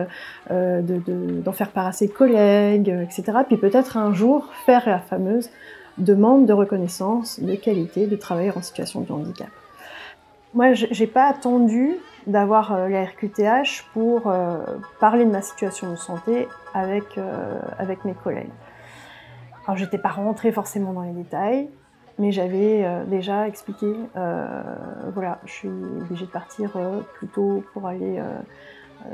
euh, 0.52 0.82
d'en 0.82 0.96
de, 0.96 1.42
de, 1.42 1.52
faire 1.52 1.72
part 1.72 1.88
à 1.88 1.92
ses 1.92 2.08
collègues, 2.08 2.90
euh, 2.90 3.04
etc. 3.04 3.40
Puis 3.48 3.58
peut-être 3.58 3.98
un 3.98 4.14
jour 4.14 4.50
faire 4.66 4.88
la 4.88 5.00
fameuse 5.00 5.50
demande 5.98 6.46
de 6.46 6.54
reconnaissance 6.54 7.40
de 7.40 7.56
qualité 7.56 8.08
de 8.08 8.16
travailleurs 8.16 8.58
en 8.58 8.62
situation 8.62 9.02
de 9.02 9.12
handicap. 9.12 9.48
Moi, 10.54 10.74
j'ai 10.74 11.08
pas 11.08 11.28
attendu 11.28 11.98
d'avoir 12.28 12.74
euh, 12.74 12.88
la 12.88 13.04
RQTH 13.04 13.84
pour 13.94 14.28
euh, 14.28 14.64
parler 15.00 15.26
de 15.26 15.30
ma 15.30 15.42
situation 15.42 15.92
de 15.92 15.98
santé 15.98 16.48
avec, 16.74 17.18
euh, 17.18 17.60
avec 17.78 18.06
mes 18.06 18.14
collègues. 18.14 18.52
Alors, 19.66 19.78
j'étais 19.78 19.98
pas 19.98 20.10
rentrée 20.10 20.52
forcément 20.52 20.94
dans 20.94 21.02
les 21.02 21.12
détails, 21.12 21.70
mais 22.18 22.32
j'avais 22.32 22.86
euh, 22.86 23.04
déjà 23.06 23.48
expliqué, 23.48 23.94
euh, 24.16 24.64
voilà, 25.14 25.40
je 25.46 25.52
suis 25.52 25.68
obligée 25.68 26.26
de 26.26 26.32
partir 26.32 26.72
euh, 26.76 27.02
plus 27.16 27.28
tôt 27.28 27.64
pour 27.74 27.88
aller 27.88 28.22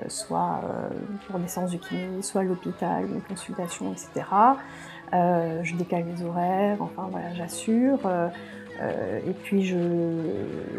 soit 0.07 0.61
pour 1.27 1.37
des 1.37 1.49
séances 1.49 1.71
de 1.71 1.77
kiné, 1.77 2.21
soit 2.21 2.41
à 2.41 2.43
l'hôpital, 2.45 3.03
une 3.03 3.21
consultation, 3.21 3.91
etc. 3.91 4.25
je 5.11 5.75
décale 5.75 6.05
les 6.05 6.23
horaires, 6.23 6.77
enfin 6.79 7.09
voilà, 7.11 7.33
j'assure. 7.33 7.99
et 8.79 9.33
puis 9.43 9.75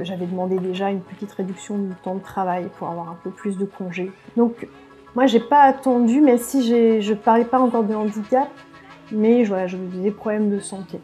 j'avais 0.00 0.24
demandé 0.24 0.58
déjà 0.58 0.90
une 0.90 1.02
petite 1.02 1.32
réduction 1.32 1.76
du 1.76 1.94
temps 1.96 2.14
de 2.14 2.22
travail 2.22 2.70
pour 2.78 2.88
avoir 2.88 3.10
un 3.10 3.18
peu 3.22 3.30
plus 3.30 3.58
de 3.58 3.66
congés. 3.66 4.10
Donc 4.38 4.66
moi 5.14 5.26
j'ai 5.26 5.40
pas 5.40 5.60
attendu, 5.60 6.22
mais 6.22 6.38
si 6.38 7.02
je 7.02 7.12
parlais 7.12 7.44
pas 7.44 7.58
encore 7.58 7.84
de 7.84 7.94
handicap, 7.94 8.48
mais 9.10 9.44
voilà, 9.44 9.66
j'avais 9.66 9.84
des 9.84 10.10
problèmes 10.10 10.48
de 10.48 10.60
santé. 10.60 11.00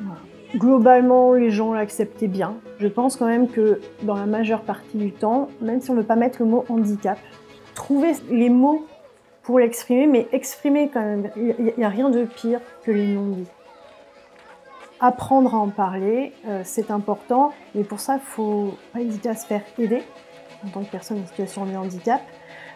Voilà. 0.00 0.33
Globalement, 0.56 1.32
les 1.32 1.50
gens 1.50 1.72
l'acceptaient 1.72 2.28
bien. 2.28 2.54
Je 2.78 2.86
pense 2.86 3.16
quand 3.16 3.26
même 3.26 3.48
que 3.48 3.80
dans 4.02 4.14
la 4.14 4.26
majeure 4.26 4.62
partie 4.62 4.96
du 4.96 5.10
temps, 5.10 5.48
même 5.60 5.80
si 5.80 5.90
on 5.90 5.94
ne 5.94 6.00
veut 6.00 6.06
pas 6.06 6.16
mettre 6.16 6.40
le 6.40 6.46
mot 6.46 6.64
handicap, 6.68 7.18
trouver 7.74 8.12
les 8.30 8.50
mots 8.50 8.86
pour 9.42 9.58
l'exprimer, 9.58 10.06
mais 10.06 10.28
exprimer 10.32 10.90
quand 10.92 11.00
même, 11.00 11.30
il 11.36 11.74
n'y 11.76 11.84
a 11.84 11.88
rien 11.88 12.08
de 12.08 12.24
pire 12.24 12.60
que 12.84 12.90
les 12.92 13.06
non-dits. 13.06 13.48
Apprendre 15.00 15.54
à 15.54 15.58
en 15.58 15.68
parler, 15.68 16.32
euh, 16.46 16.62
c'est 16.64 16.90
important, 16.90 17.52
mais 17.74 17.82
pour 17.82 18.00
ça, 18.00 18.14
il 18.14 18.16
ne 18.16 18.20
faut 18.20 18.74
pas 18.92 19.00
hésiter 19.00 19.28
à 19.28 19.34
se 19.34 19.46
faire 19.46 19.62
aider 19.78 20.02
en 20.64 20.70
tant 20.70 20.84
que 20.84 20.90
personne 20.90 21.20
en 21.22 21.26
situation 21.26 21.66
de 21.66 21.76
handicap. 21.76 22.20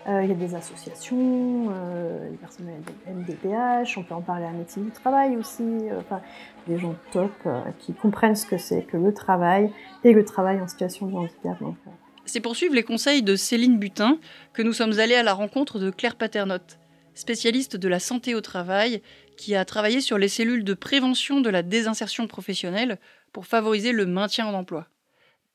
Euh, 0.09 0.23
il 0.23 0.31
y 0.31 0.33
a 0.33 0.37
des 0.37 0.55
associations, 0.55 1.71
euh, 1.71 2.31
des 2.31 2.37
personnes 2.39 2.71
MDPH, 3.07 3.99
on 3.99 4.03
peut 4.03 4.15
en 4.15 4.23
parler 4.23 4.47
à 4.47 4.53
médecine 4.53 4.87
du 4.87 4.91
travail 4.91 5.37
aussi, 5.37 5.63
euh, 5.63 6.01
enfin, 6.01 6.23
des 6.67 6.79
gens 6.79 6.95
top 7.13 7.31
qui 7.79 7.93
comprennent 7.93 8.37
ce 8.37 8.47
que 8.47 8.57
c'est 8.57 8.83
que 8.83 8.97
le 8.97 9.13
travail 9.13 9.71
et 10.05 10.13
le 10.13 10.25
travail 10.25 10.61
en 10.63 10.69
situation 10.69 11.07
de 11.07 11.15
handicap. 11.15 11.59
C'est 12.25 12.41
pour 12.41 12.57
suivre 12.57 12.75
les 12.75 12.83
conseils 12.83 13.23
de 13.23 13.37
Céline 13.37 13.79
Butin 13.79 14.19
que 14.55 14.63
nous 14.63 14.73
sommes 14.73 14.99
allés 14.99 15.15
à 15.15 15.23
la 15.23 15.35
rencontre 15.35 15.79
de 15.79 15.91
Claire 15.91 16.17
Paternotte, 16.17 16.79
spécialiste 17.15 17.77
de 17.77 17.89
la 17.89 17.99
santé 17.99 18.35
au 18.35 18.41
travail, 18.41 19.03
qui 19.37 19.55
a 19.55 19.65
travaillé 19.67 20.01
sur 20.01 20.17
les 20.17 20.29
cellules 20.29 20.65
de 20.65 20.75
prévention 20.75 21.43
de 21.43 21.51
la 21.51 21.63
désinsertion 21.63 22.27
professionnelle 22.27 22.99
pour 23.33 23.47
favoriser 23.47 23.93
le 23.93 24.07
maintien 24.07 24.47
en 24.47 24.55
emploi. 24.55 24.87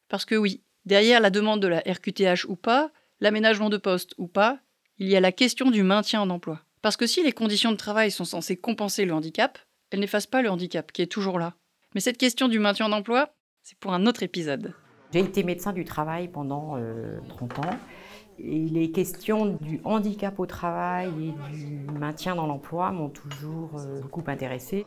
Parce 0.10 0.26
que 0.26 0.36
oui, 0.36 0.62
derrière 0.86 1.22
la 1.22 1.32
demande 1.32 1.60
de 1.60 1.68
la 1.68 1.80
RQTH 1.80 2.46
ou 2.48 2.56
pas, 2.56 2.92
l'aménagement 3.24 3.70
de 3.70 3.78
poste 3.78 4.14
ou 4.18 4.28
pas, 4.28 4.60
il 5.00 5.08
y 5.08 5.16
a 5.16 5.22
la 5.22 5.32
question 5.32 5.72
du 5.72 5.82
maintien 5.82 6.22
en 6.22 6.30
emploi. 6.30 6.60
Parce 6.82 6.98
que 6.98 7.08
si 7.08 7.24
les 7.24 7.32
conditions 7.32 7.72
de 7.72 7.78
travail 7.78 8.12
sont 8.12 8.26
censées 8.26 8.58
compenser 8.58 9.06
le 9.06 9.14
handicap, 9.14 9.58
elles 9.90 10.02
n'effacent 10.02 10.28
pas 10.28 10.42
le 10.42 10.52
handicap 10.52 10.92
qui 10.92 11.02
est 11.02 11.12
toujours 11.12 11.40
là. 11.40 11.54
Mais 11.96 12.02
cette 12.02 12.18
question 12.18 12.50
du 12.50 12.60
maintien 12.60 12.88
en 12.88 12.92
emploi, 12.92 13.34
c'est 13.64 13.80
pour 13.80 13.94
un 13.94 14.06
autre 14.08 14.24
épisode. 14.24 14.74
J'ai 15.14 15.22
été 15.22 15.44
médecin 15.44 15.72
du 15.72 15.86
travail 15.86 16.28
pendant 16.28 16.72
30 17.30 17.52
euh, 17.54 17.62
ans. 17.62 17.80
Et 18.40 18.66
les 18.66 18.92
questions 18.92 19.46
du 19.46 19.80
handicap 19.86 20.38
au 20.38 20.46
travail 20.46 21.08
et 21.08 21.56
du 21.56 21.86
maintien 21.98 22.36
dans 22.36 22.48
l'emploi 22.48 22.92
m'ont 22.92 23.10
toujours 23.10 23.78
euh, 23.78 24.02
beaucoup 24.02 24.24
intéressée. 24.28 24.86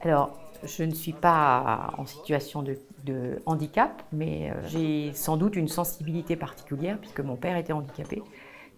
Alors, 0.00 0.38
je 0.62 0.84
ne 0.84 0.94
suis 0.94 1.12
pas 1.12 1.92
en 1.98 2.06
situation 2.06 2.62
de, 2.62 2.78
handicap, 3.46 4.02
mais 4.12 4.50
euh, 4.50 4.54
j'ai 4.68 5.12
sans 5.12 5.36
doute 5.36 5.56
une 5.56 5.68
sensibilité 5.68 6.36
particulière 6.36 6.98
puisque 6.98 7.20
mon 7.20 7.36
père 7.36 7.56
était 7.56 7.72
handicapé. 7.72 8.22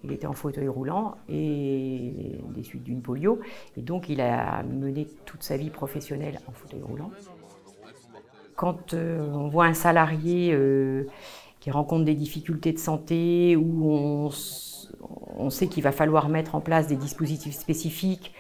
Il 0.05 0.13
était 0.13 0.27
en 0.27 0.35
fauteuil 0.35 0.69
roulant 0.69 1.17
et 1.29 2.39
des 2.55 2.63
suites 2.63 2.85
d'une 2.85 3.03
polio. 3.03 3.41
Et 3.77 3.83
donc, 3.83 4.09
il 4.09 4.21
a 4.21 4.63
mené 4.63 5.07
toute 5.25 5.43
sa 5.43 5.57
vie 5.57 5.71
professionnelle 5.71 6.39
en 6.47 6.53
fauteuil 6.53 6.83
roulant. 6.83 7.11
Quand 8.55 8.95
euh, 8.95 9.29
on 9.33 9.49
voit 9.49 9.67
un 9.67 9.75
salarié 9.75 10.53
euh, 10.53 11.07
qui 11.61 11.71
rencontre 11.71 12.05
des 12.05 12.15
difficultés 12.15 12.73
de 12.73 12.79
santé 12.79 13.57
ou 13.57 14.31
on, 15.37 15.51
sait 15.51 15.67
qu'il 15.67 15.83
va 15.83 15.93
falloir 15.93 16.29
mettre 16.29 16.55
en 16.55 16.61
place 16.61 16.87
des 16.87 16.97
dispositifs 16.97 17.55
spécifiques 17.55 18.33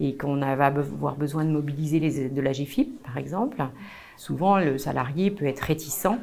et 0.00 0.16
qu'on 0.16 0.36
va 0.40 0.66
avoir 0.66 1.16
besoin 1.16 1.44
de 1.44 1.50
mobiliser 1.50 2.28
de 2.28 2.40
la 2.40 2.52
GFIP, 2.52 3.02
par 3.02 3.16
exemple, 3.18 3.62
souvent 4.16 4.58
le 4.58 4.78
salarié 4.78 5.30
peut 5.30 5.46
être 5.46 5.60
réticent 5.60 6.18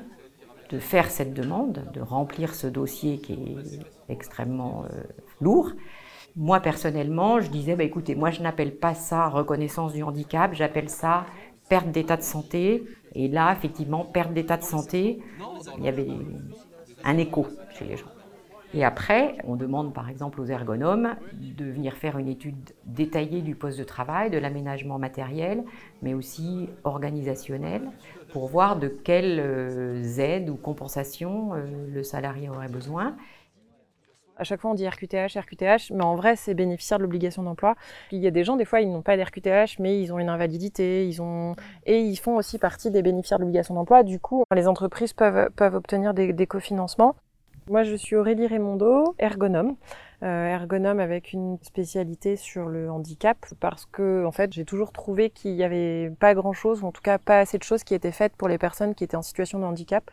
de 0.69 0.79
faire 0.79 1.09
cette 1.09 1.33
demande, 1.33 1.85
de 1.93 2.01
remplir 2.01 2.55
ce 2.55 2.67
dossier 2.67 3.19
qui 3.19 3.33
est 3.33 3.79
extrêmement 4.09 4.85
euh, 4.85 5.01
lourd. 5.41 5.71
Moi, 6.37 6.61
personnellement, 6.61 7.41
je 7.41 7.49
disais, 7.49 7.75
bah, 7.75 7.83
écoutez, 7.83 8.15
moi, 8.15 8.31
je 8.31 8.41
n'appelle 8.41 8.73
pas 8.75 8.93
ça 8.93 9.27
reconnaissance 9.27 9.93
du 9.93 10.01
handicap, 10.01 10.53
j'appelle 10.53 10.89
ça 10.89 11.25
perte 11.67 11.91
d'état 11.91 12.15
de 12.15 12.21
santé. 12.21 12.83
Et 13.15 13.27
là, 13.27 13.53
effectivement, 13.53 14.05
perte 14.05 14.33
d'état 14.33 14.57
de 14.57 14.63
santé, 14.63 15.19
il 15.77 15.83
y 15.83 15.89
avait 15.89 16.07
un 17.03 17.17
écho 17.17 17.47
chez 17.77 17.85
les 17.85 17.97
gens. 17.97 18.11
Et 18.73 18.85
après, 18.85 19.35
on 19.45 19.57
demande 19.57 19.93
par 19.93 20.09
exemple 20.09 20.39
aux 20.39 20.45
ergonomes 20.45 21.15
de 21.33 21.65
venir 21.65 21.95
faire 21.95 22.17
une 22.17 22.29
étude 22.29 22.71
détaillée 22.85 23.41
du 23.41 23.53
poste 23.53 23.77
de 23.77 23.83
travail, 23.83 24.29
de 24.29 24.37
l'aménagement 24.37 24.97
matériel, 24.97 25.63
mais 26.01 26.13
aussi 26.13 26.69
organisationnel, 26.85 27.81
pour 28.31 28.47
voir 28.47 28.77
de 28.77 28.87
quelles 28.87 29.39
euh, 29.39 30.01
aides 30.17 30.49
ou 30.49 30.55
compensations 30.55 31.53
euh, 31.53 31.65
le 31.93 32.03
salarié 32.03 32.49
aurait 32.49 32.69
besoin. 32.69 33.17
À 34.37 34.45
chaque 34.45 34.61
fois, 34.61 34.71
on 34.71 34.73
dit 34.73 34.87
RQTH, 34.87 35.37
RQTH, 35.37 35.91
mais 35.91 36.03
en 36.03 36.15
vrai, 36.15 36.37
c'est 36.37 36.53
bénéficiaire 36.53 36.97
de 36.97 37.03
l'obligation 37.03 37.43
d'emploi. 37.43 37.75
Il 38.11 38.19
y 38.19 38.27
a 38.27 38.31
des 38.31 38.45
gens, 38.45 38.55
des 38.55 38.65
fois, 38.65 38.79
ils 38.79 38.89
n'ont 38.89 39.01
pas 39.01 39.17
d'RQTH, 39.17 39.79
mais 39.79 40.01
ils 40.01 40.13
ont 40.13 40.17
une 40.17 40.29
invalidité, 40.29 41.07
ils 41.07 41.21
ont... 41.21 41.55
et 41.85 41.99
ils 41.99 42.15
font 42.15 42.37
aussi 42.37 42.57
partie 42.57 42.89
des 42.89 43.01
bénéficiaires 43.01 43.37
de 43.37 43.43
l'obligation 43.43 43.75
d'emploi. 43.75 44.01
Du 44.03 44.19
coup, 44.19 44.45
les 44.55 44.67
entreprises 44.67 45.13
peuvent, 45.13 45.51
obtenir 45.75 46.13
des 46.13 46.47
cofinancements. 46.47 47.15
Moi, 47.69 47.83
je 47.83 47.95
suis 47.95 48.15
Aurélie 48.15 48.47
Raimondo, 48.47 49.15
ergonome. 49.19 49.75
Euh, 50.23 50.47
ergonome 50.47 50.99
avec 50.99 51.33
une 51.33 51.57
spécialité 51.63 52.35
sur 52.35 52.67
le 52.67 52.91
handicap 52.91 53.37
parce 53.59 53.87
que 53.87 54.23
en 54.23 54.31
fait 54.31 54.53
j'ai 54.53 54.65
toujours 54.65 54.91
trouvé 54.91 55.31
qu'il 55.31 55.55
n'y 55.55 55.63
avait 55.63 56.11
pas 56.19 56.35
grand 56.35 56.53
chose 56.53 56.83
ou 56.83 56.85
en 56.85 56.91
tout 56.91 57.01
cas 57.01 57.17
pas 57.17 57.39
assez 57.39 57.57
de 57.57 57.63
choses 57.63 57.83
qui 57.83 57.95
étaient 57.95 58.11
faites 58.11 58.35
pour 58.35 58.47
les 58.47 58.59
personnes 58.59 58.93
qui 58.93 59.03
étaient 59.03 59.17
en 59.17 59.23
situation 59.23 59.57
de 59.57 59.63
handicap. 59.63 60.11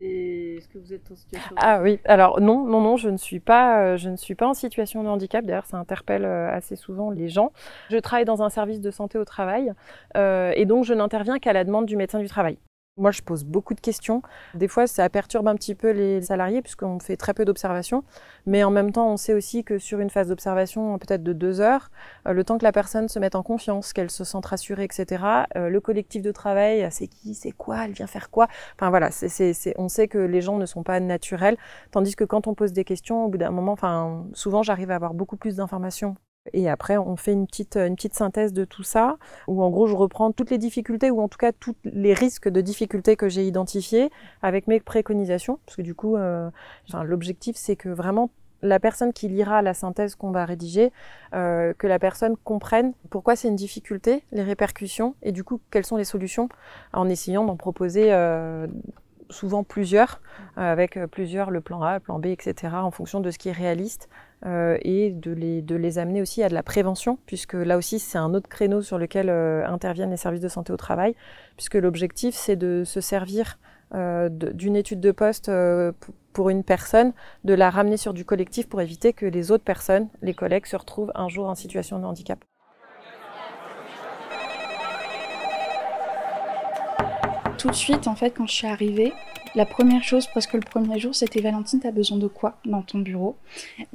Et 0.00 0.56
est-ce 0.56 0.66
que 0.66 0.78
vous 0.78 0.92
êtes 0.92 1.08
en 1.08 1.14
situation 1.14 1.54
de 1.54 1.60
Ah 1.62 1.80
oui, 1.80 2.00
alors 2.04 2.40
non, 2.40 2.64
non, 2.66 2.80
non, 2.80 2.96
je 2.96 3.08
ne 3.08 3.16
suis 3.16 3.38
pas, 3.38 3.80
euh, 3.80 3.96
je 3.96 4.10
ne 4.10 4.16
suis 4.16 4.34
pas 4.34 4.48
en 4.48 4.54
situation 4.54 5.04
de 5.04 5.08
handicap. 5.08 5.44
D'ailleurs, 5.44 5.66
ça 5.66 5.76
interpelle 5.76 6.24
euh, 6.24 6.50
assez 6.50 6.74
souvent 6.74 7.12
les 7.12 7.28
gens. 7.28 7.52
Je 7.90 7.98
travaille 7.98 8.24
dans 8.24 8.42
un 8.42 8.50
service 8.50 8.80
de 8.80 8.90
santé 8.90 9.18
au 9.18 9.24
travail 9.24 9.72
et 10.16 10.64
donc 10.66 10.84
je 10.84 10.94
n'interviens 10.94 11.38
qu'à 11.38 11.52
la 11.52 11.62
demande 11.62 11.86
du 11.86 11.96
médecin 11.96 12.18
du 12.18 12.28
travail. 12.28 12.58
Moi, 12.96 13.10
je 13.10 13.22
pose 13.22 13.42
beaucoup 13.42 13.74
de 13.74 13.80
questions. 13.80 14.22
Des 14.54 14.68
fois, 14.68 14.86
ça 14.86 15.08
perturbe 15.10 15.48
un 15.48 15.56
petit 15.56 15.74
peu 15.74 15.90
les 15.90 16.22
salariés 16.22 16.62
puisqu'on 16.62 17.00
fait 17.00 17.16
très 17.16 17.34
peu 17.34 17.44
d'observations. 17.44 18.04
Mais 18.46 18.62
en 18.62 18.70
même 18.70 18.92
temps, 18.92 19.08
on 19.10 19.16
sait 19.16 19.34
aussi 19.34 19.64
que 19.64 19.78
sur 19.80 19.98
une 19.98 20.10
phase 20.10 20.28
d'observation, 20.28 20.96
peut-être 20.98 21.24
de 21.24 21.32
deux 21.32 21.60
heures, 21.60 21.90
euh, 22.28 22.32
le 22.32 22.44
temps 22.44 22.56
que 22.56 22.62
la 22.62 22.70
personne 22.70 23.08
se 23.08 23.18
mette 23.18 23.34
en 23.34 23.42
confiance, 23.42 23.92
qu'elle 23.92 24.10
se 24.10 24.22
sente 24.22 24.46
rassurée, 24.46 24.84
etc., 24.84 25.24
euh, 25.56 25.68
le 25.70 25.80
collectif 25.80 26.22
de 26.22 26.30
travail, 26.30 26.86
c'est 26.92 27.08
qui, 27.08 27.34
c'est 27.34 27.50
quoi, 27.50 27.84
elle 27.84 27.92
vient 27.92 28.06
faire 28.06 28.30
quoi? 28.30 28.46
Enfin 28.76 28.90
voilà, 28.90 29.10
on 29.76 29.88
sait 29.88 30.08
que 30.08 30.18
les 30.18 30.40
gens 30.40 30.56
ne 30.58 30.66
sont 30.66 30.84
pas 30.84 31.00
naturels. 31.00 31.56
Tandis 31.90 32.14
que 32.14 32.22
quand 32.22 32.46
on 32.46 32.54
pose 32.54 32.72
des 32.72 32.84
questions, 32.84 33.24
au 33.24 33.28
bout 33.28 33.38
d'un 33.38 33.50
moment, 33.50 33.72
enfin, 33.72 34.24
souvent, 34.34 34.62
j'arrive 34.62 34.92
à 34.92 34.94
avoir 34.94 35.14
beaucoup 35.14 35.36
plus 35.36 35.56
d'informations 35.56 36.14
et 36.52 36.68
après, 36.68 36.98
on 36.98 37.16
fait 37.16 37.32
une 37.32 37.46
petite, 37.46 37.76
une 37.76 37.96
petite 37.96 38.14
synthèse 38.14 38.52
de 38.52 38.64
tout 38.64 38.82
ça, 38.82 39.16
où 39.48 39.62
en 39.62 39.70
gros, 39.70 39.86
je 39.86 39.94
reprends 39.94 40.30
toutes 40.32 40.50
les 40.50 40.58
difficultés, 40.58 41.10
ou 41.10 41.20
en 41.20 41.28
tout 41.28 41.38
cas 41.38 41.52
tous 41.52 41.74
les 41.84 42.12
risques 42.12 42.48
de 42.48 42.60
difficultés 42.60 43.16
que 43.16 43.28
j'ai 43.28 43.46
identifiés 43.46 44.10
avec 44.42 44.66
mes 44.66 44.80
préconisations, 44.80 45.58
parce 45.64 45.76
que 45.76 45.82
du 45.82 45.94
coup, 45.94 46.16
euh, 46.16 46.50
l'objectif, 47.02 47.56
c'est 47.56 47.76
que 47.76 47.88
vraiment 47.88 48.30
la 48.62 48.80
personne 48.80 49.12
qui 49.12 49.28
lira 49.28 49.60
la 49.62 49.74
synthèse 49.74 50.14
qu'on 50.14 50.30
va 50.30 50.44
rédiger, 50.44 50.92
euh, 51.34 51.74
que 51.76 51.86
la 51.86 51.98
personne 51.98 52.36
comprenne 52.44 52.92
pourquoi 53.10 53.36
c'est 53.36 53.48
une 53.48 53.56
difficulté, 53.56 54.22
les 54.32 54.42
répercussions, 54.42 55.14
et 55.22 55.32
du 55.32 55.44
coup, 55.44 55.60
quelles 55.70 55.84
sont 55.84 55.96
les 55.96 56.04
solutions, 56.04 56.48
en 56.92 57.08
essayant 57.08 57.44
d'en 57.44 57.56
proposer 57.56 58.12
euh, 58.12 58.66
souvent 59.30 59.64
plusieurs, 59.64 60.20
avec 60.56 60.98
plusieurs, 61.10 61.50
le 61.50 61.60
plan 61.60 61.82
A, 61.82 61.94
le 61.94 62.00
plan 62.00 62.18
B, 62.18 62.26
etc., 62.26 62.74
en 62.74 62.90
fonction 62.90 63.20
de 63.20 63.30
ce 63.30 63.38
qui 63.38 63.48
est 63.48 63.52
réaliste 63.52 64.08
euh, 64.46 64.76
et 64.82 65.10
de 65.10 65.32
les, 65.32 65.62
de 65.62 65.74
les, 65.74 65.98
amener 65.98 66.20
aussi 66.20 66.42
à 66.42 66.48
de 66.48 66.54
la 66.54 66.62
prévention, 66.62 67.18
puisque 67.26 67.54
là 67.54 67.76
aussi 67.76 67.98
c'est 67.98 68.18
un 68.18 68.34
autre 68.34 68.48
créneau 68.48 68.82
sur 68.82 68.98
lequel 68.98 69.30
euh, 69.30 69.66
interviennent 69.66 70.10
les 70.10 70.16
services 70.16 70.40
de 70.40 70.48
santé 70.48 70.72
au 70.72 70.76
travail, 70.76 71.14
puisque 71.56 71.74
l'objectif 71.74 72.34
c'est 72.34 72.56
de 72.56 72.82
se 72.84 73.00
servir 73.00 73.58
euh, 73.94 74.28
d'une 74.28 74.76
étude 74.76 75.00
de 75.00 75.12
poste 75.12 75.50
pour 76.32 76.50
une 76.50 76.64
personne, 76.64 77.12
de 77.44 77.54
la 77.54 77.70
ramener 77.70 77.96
sur 77.96 78.12
du 78.12 78.24
collectif 78.24 78.68
pour 78.68 78.80
éviter 78.80 79.12
que 79.12 79.26
les 79.26 79.50
autres 79.50 79.64
personnes, 79.64 80.08
les 80.20 80.34
collègues, 80.34 80.66
se 80.66 80.76
retrouvent 80.76 81.12
un 81.14 81.28
jour 81.28 81.48
en 81.48 81.54
situation 81.54 81.98
de 81.98 82.04
handicap. 82.04 82.44
Tout 87.64 87.70
de 87.70 87.76
suite, 87.76 88.08
en 88.08 88.14
fait, 88.14 88.32
quand 88.36 88.46
je 88.46 88.52
suis 88.52 88.66
arrivée, 88.66 89.14
la 89.54 89.64
première 89.64 90.04
chose, 90.04 90.28
parce 90.34 90.46
que 90.46 90.58
le 90.58 90.62
premier 90.62 90.98
jour, 90.98 91.14
c'était 91.14 91.40
Valentine, 91.40 91.80
t'as 91.80 91.92
besoin 91.92 92.18
de 92.18 92.26
quoi 92.26 92.58
dans 92.66 92.82
ton 92.82 92.98
bureau? 92.98 93.36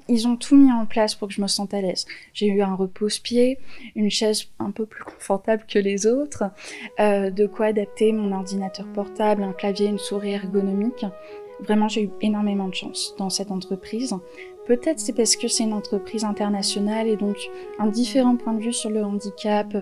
Ils 0.07 0.27
ont 0.27 0.37
tout 0.37 0.55
mis 0.55 0.71
en 0.71 0.87
place 0.87 1.13
pour 1.13 1.27
que 1.27 1.35
je 1.35 1.39
me 1.39 1.45
sente 1.45 1.75
à 1.75 1.79
l'aise. 1.79 2.07
J'ai 2.33 2.47
eu 2.47 2.63
un 2.63 2.73
repose-pied, 2.73 3.59
une 3.95 4.09
chaise 4.09 4.45
un 4.57 4.71
peu 4.71 4.87
plus 4.87 5.03
confortable 5.03 5.65
que 5.71 5.77
les 5.77 6.07
autres, 6.07 6.45
euh, 6.99 7.29
de 7.29 7.45
quoi 7.45 7.67
adapter 7.67 8.11
mon 8.11 8.31
ordinateur 8.31 8.87
portable, 8.87 9.43
un 9.43 9.53
clavier, 9.53 9.85
une 9.85 9.99
souris 9.99 10.31
ergonomique. 10.31 11.05
Vraiment, 11.59 11.87
j'ai 11.87 12.05
eu 12.05 12.09
énormément 12.21 12.69
de 12.69 12.73
chance 12.73 13.13
dans 13.19 13.29
cette 13.29 13.51
entreprise. 13.51 14.15
Peut-être 14.65 14.99
c'est 14.99 15.13
parce 15.13 15.35
que 15.35 15.47
c'est 15.47 15.65
une 15.65 15.73
entreprise 15.73 16.23
internationale 16.23 17.07
et 17.07 17.17
donc 17.17 17.37
un 17.77 17.85
différent 17.85 18.35
point 18.35 18.53
de 18.53 18.63
vue 18.63 18.73
sur 18.73 18.89
le 18.89 19.03
handicap, 19.03 19.77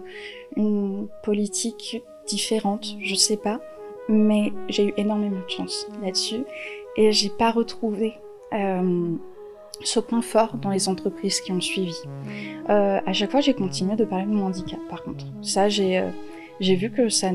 une 0.58 1.08
politique 1.24 2.02
différente, 2.28 2.98
je 3.00 3.16
sais 3.16 3.38
pas 3.38 3.62
mais 4.10 4.54
j'ai 4.70 4.88
eu 4.88 4.94
énormément 4.98 5.40
de 5.46 5.50
chance 5.50 5.88
là-dessus 6.02 6.44
et 6.96 7.12
j'ai 7.12 7.30
pas 7.30 7.52
retrouvé 7.52 8.14
euh, 8.54 9.16
ce 9.84 10.00
confort 10.00 10.58
dans 10.58 10.72
les 10.72 10.90
entreprises 10.90 11.42
qui 11.42 11.52
ont 11.52 11.62
suivi. 11.62 11.96
Euh, 12.70 13.00
à 13.06 13.14
chaque 13.14 13.32
fois, 13.32 13.42
j'ai 13.42 13.54
continué 13.54 13.96
de 13.96 14.06
parler 14.06 14.26
de 14.26 14.32
mon 14.32 14.46
handicap. 14.46 14.80
Par 14.90 15.04
contre, 15.04 15.26
ça, 15.42 15.70
j'ai 15.70 16.00
euh, 16.00 16.10
vu 16.60 16.92
que 16.92 17.10
ça 17.10 17.30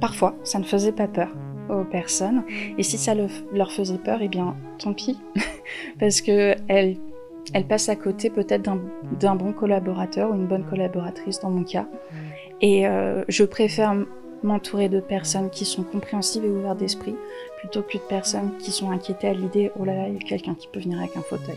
Parfois, 0.00 0.34
ça 0.42 0.58
ne 0.58 0.64
faisait 0.64 0.92
pas 0.92 1.06
peur 1.06 1.28
aux 1.68 1.84
personnes. 1.84 2.44
Et 2.78 2.82
si 2.82 2.98
ça 2.98 3.14
leur 3.14 3.72
faisait 3.72 3.98
peur, 3.98 4.18
eh 4.20 4.28
bien, 4.28 4.56
tant 4.78 4.92
pis. 4.92 5.18
Parce 6.00 6.20
que 6.20 6.54
elles, 6.68 6.96
passent 7.68 7.88
à 7.88 7.96
côté 7.96 8.30
peut-être 8.30 8.62
d'un 9.18 9.36
bon 9.36 9.52
collaborateur 9.52 10.30
ou 10.30 10.34
une 10.34 10.46
bonne 10.46 10.64
collaboratrice 10.64 11.40
dans 11.40 11.50
mon 11.50 11.64
cas. 11.64 11.86
Et 12.60 12.86
euh, 12.86 13.24
je 13.28 13.44
préfère 13.44 13.94
m'entourer 14.46 14.88
de 14.88 15.00
personnes 15.00 15.50
qui 15.50 15.64
sont 15.64 15.82
compréhensives 15.82 16.44
et 16.44 16.48
ouvertes 16.48 16.78
d'esprit 16.78 17.14
plutôt 17.58 17.82
que 17.82 17.98
de 17.98 18.02
personnes 18.02 18.52
qui 18.58 18.70
sont 18.70 18.90
inquiétées 18.90 19.28
à 19.28 19.32
l'idée 19.34 19.70
oh 19.78 19.84
là 19.84 19.94
là, 19.94 20.08
il 20.08 20.14
y 20.14 20.16
a 20.16 20.28
quelqu'un 20.28 20.54
qui 20.54 20.68
peut 20.68 20.80
venir 20.80 20.98
avec 20.98 21.16
un 21.16 21.22
fauteuil. 21.22 21.56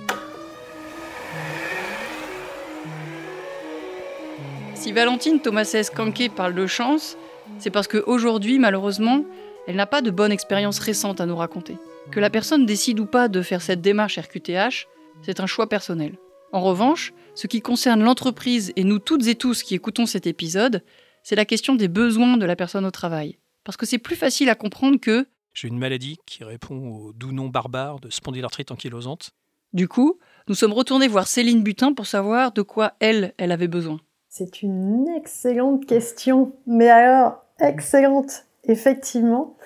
Si 4.73 4.91
Valentine 4.91 5.39
Thomasès 5.39 5.89
Kanké 5.89 6.30
parle 6.30 6.56
de 6.56 6.65
chance, 6.65 7.17
c'est 7.58 7.69
parce 7.69 7.88
qu'aujourd'hui, 7.88 8.60
malheureusement, 8.60 9.23
elle 9.67 9.75
n'a 9.75 9.86
pas 9.86 10.02
de 10.02 10.10
bonne 10.10 10.32
expérience 10.32 10.80
récente 10.80 11.21
à 11.21 11.25
nous 11.25 11.36
raconter. 11.36 11.78
Que 12.12 12.19
la 12.19 12.30
personne 12.30 12.65
décide 12.65 12.99
ou 12.99 13.06
pas 13.06 13.28
de 13.28 13.41
faire 13.41 13.62
cette 13.62 13.82
démarche 13.82 14.17
RQTH, 14.17 14.88
c'est 15.21 15.39
un 15.41 15.45
choix 15.45 15.67
personnel. 15.67 16.13
En 16.52 16.62
revanche, 16.62 17.13
ce 17.36 17.45
qui 17.47 17.62
concerne 17.62 18.04
l'entreprise 18.04 18.73
et 18.75 18.84
nous 18.84 18.99
toutes 18.99 19.28
et 19.28 19.36
tous 19.36 19.62
qui 19.62 19.75
écoutons 19.75 20.06
cet 20.06 20.25
épisode, 20.25 20.82
c'est 21.23 21.36
la 21.36 21.45
question 21.45 21.75
des 21.75 21.88
besoins 21.88 22.38
de 22.38 22.45
la 22.45 22.55
personne 22.55 22.86
au 22.86 22.91
travail. 22.91 23.38
Parce 23.63 23.77
que 23.77 23.86
c'est 23.86 23.97
plus 23.97 24.15
facile 24.15 24.49
à 24.49 24.55
comprendre 24.55 24.99
que 24.99 25.27
j'ai 25.53 25.67
une 25.67 25.77
maladie 25.77 26.17
qui 26.25 26.43
répond 26.43 26.89
au 26.89 27.13
doux 27.13 27.32
nom 27.32 27.47
barbare 27.47 27.99
de 27.99 28.10
spondylarthrite 28.10 28.71
ankylosante. 28.71 29.32
Du 29.73 29.88
coup, 29.88 30.17
nous 30.47 30.55
sommes 30.55 30.73
retournés 30.73 31.08
voir 31.08 31.27
Céline 31.27 31.63
Butin 31.63 31.93
pour 31.93 32.08
savoir 32.08 32.51
de 32.51 32.62
quoi 32.62 32.93
elle, 32.99 33.34
elle 33.38 33.51
avait 33.51 33.67
besoin. 33.67 33.99
C'est 34.29 34.62
une 34.62 35.08
excellente 35.10 35.86
question, 35.86 36.53
mais 36.65 36.89
alors 36.89 37.43
excellente, 37.60 38.45
effectivement. 38.63 39.58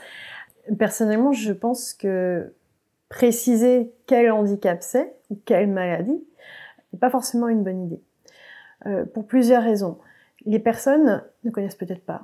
Personnellement, 0.78 1.32
je 1.32 1.52
pense 1.52 1.94
que 1.94 2.54
préciser 3.10 3.92
quel 4.08 4.32
handicap 4.32 4.80
c'est 4.82 5.14
ou 5.30 5.40
quelle 5.46 5.68
maladie 5.68 6.24
n'est 6.92 7.00
pas 7.00 7.10
forcément 7.10 7.48
une 7.48 7.64
bonne 7.64 7.86
idée. 7.86 8.02
Euh, 8.86 9.06
pour 9.06 9.28
plusieurs 9.28 9.64
raisons 9.64 9.98
les 10.46 10.60
personnes 10.60 11.24
ne 11.44 11.52
connaissent 11.52 11.76
peut-être 11.76 12.06
pas 12.06 12.24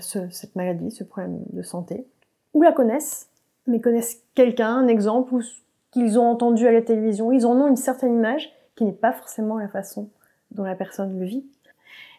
cette 0.00 0.54
maladie, 0.56 0.90
ce 0.90 1.04
problème 1.04 1.40
de 1.50 1.62
santé, 1.62 2.06
ou 2.52 2.62
la 2.62 2.72
connaissent, 2.72 3.30
mais 3.66 3.80
connaissent 3.80 4.22
quelqu'un, 4.34 4.76
un 4.76 4.88
exemple, 4.88 5.34
ou 5.34 5.42
qu'ils 5.90 6.18
ont 6.18 6.28
entendu 6.28 6.66
à 6.66 6.72
la 6.72 6.82
télévision. 6.82 7.32
Ils 7.32 7.46
en 7.46 7.60
ont 7.60 7.68
une 7.68 7.76
certaine 7.76 8.14
image 8.14 8.52
qui 8.76 8.84
n'est 8.84 8.92
pas 8.92 9.12
forcément 9.12 9.58
la 9.58 9.68
façon 9.68 10.10
dont 10.50 10.64
la 10.64 10.74
personne 10.74 11.18
le 11.18 11.24
vit. 11.24 11.44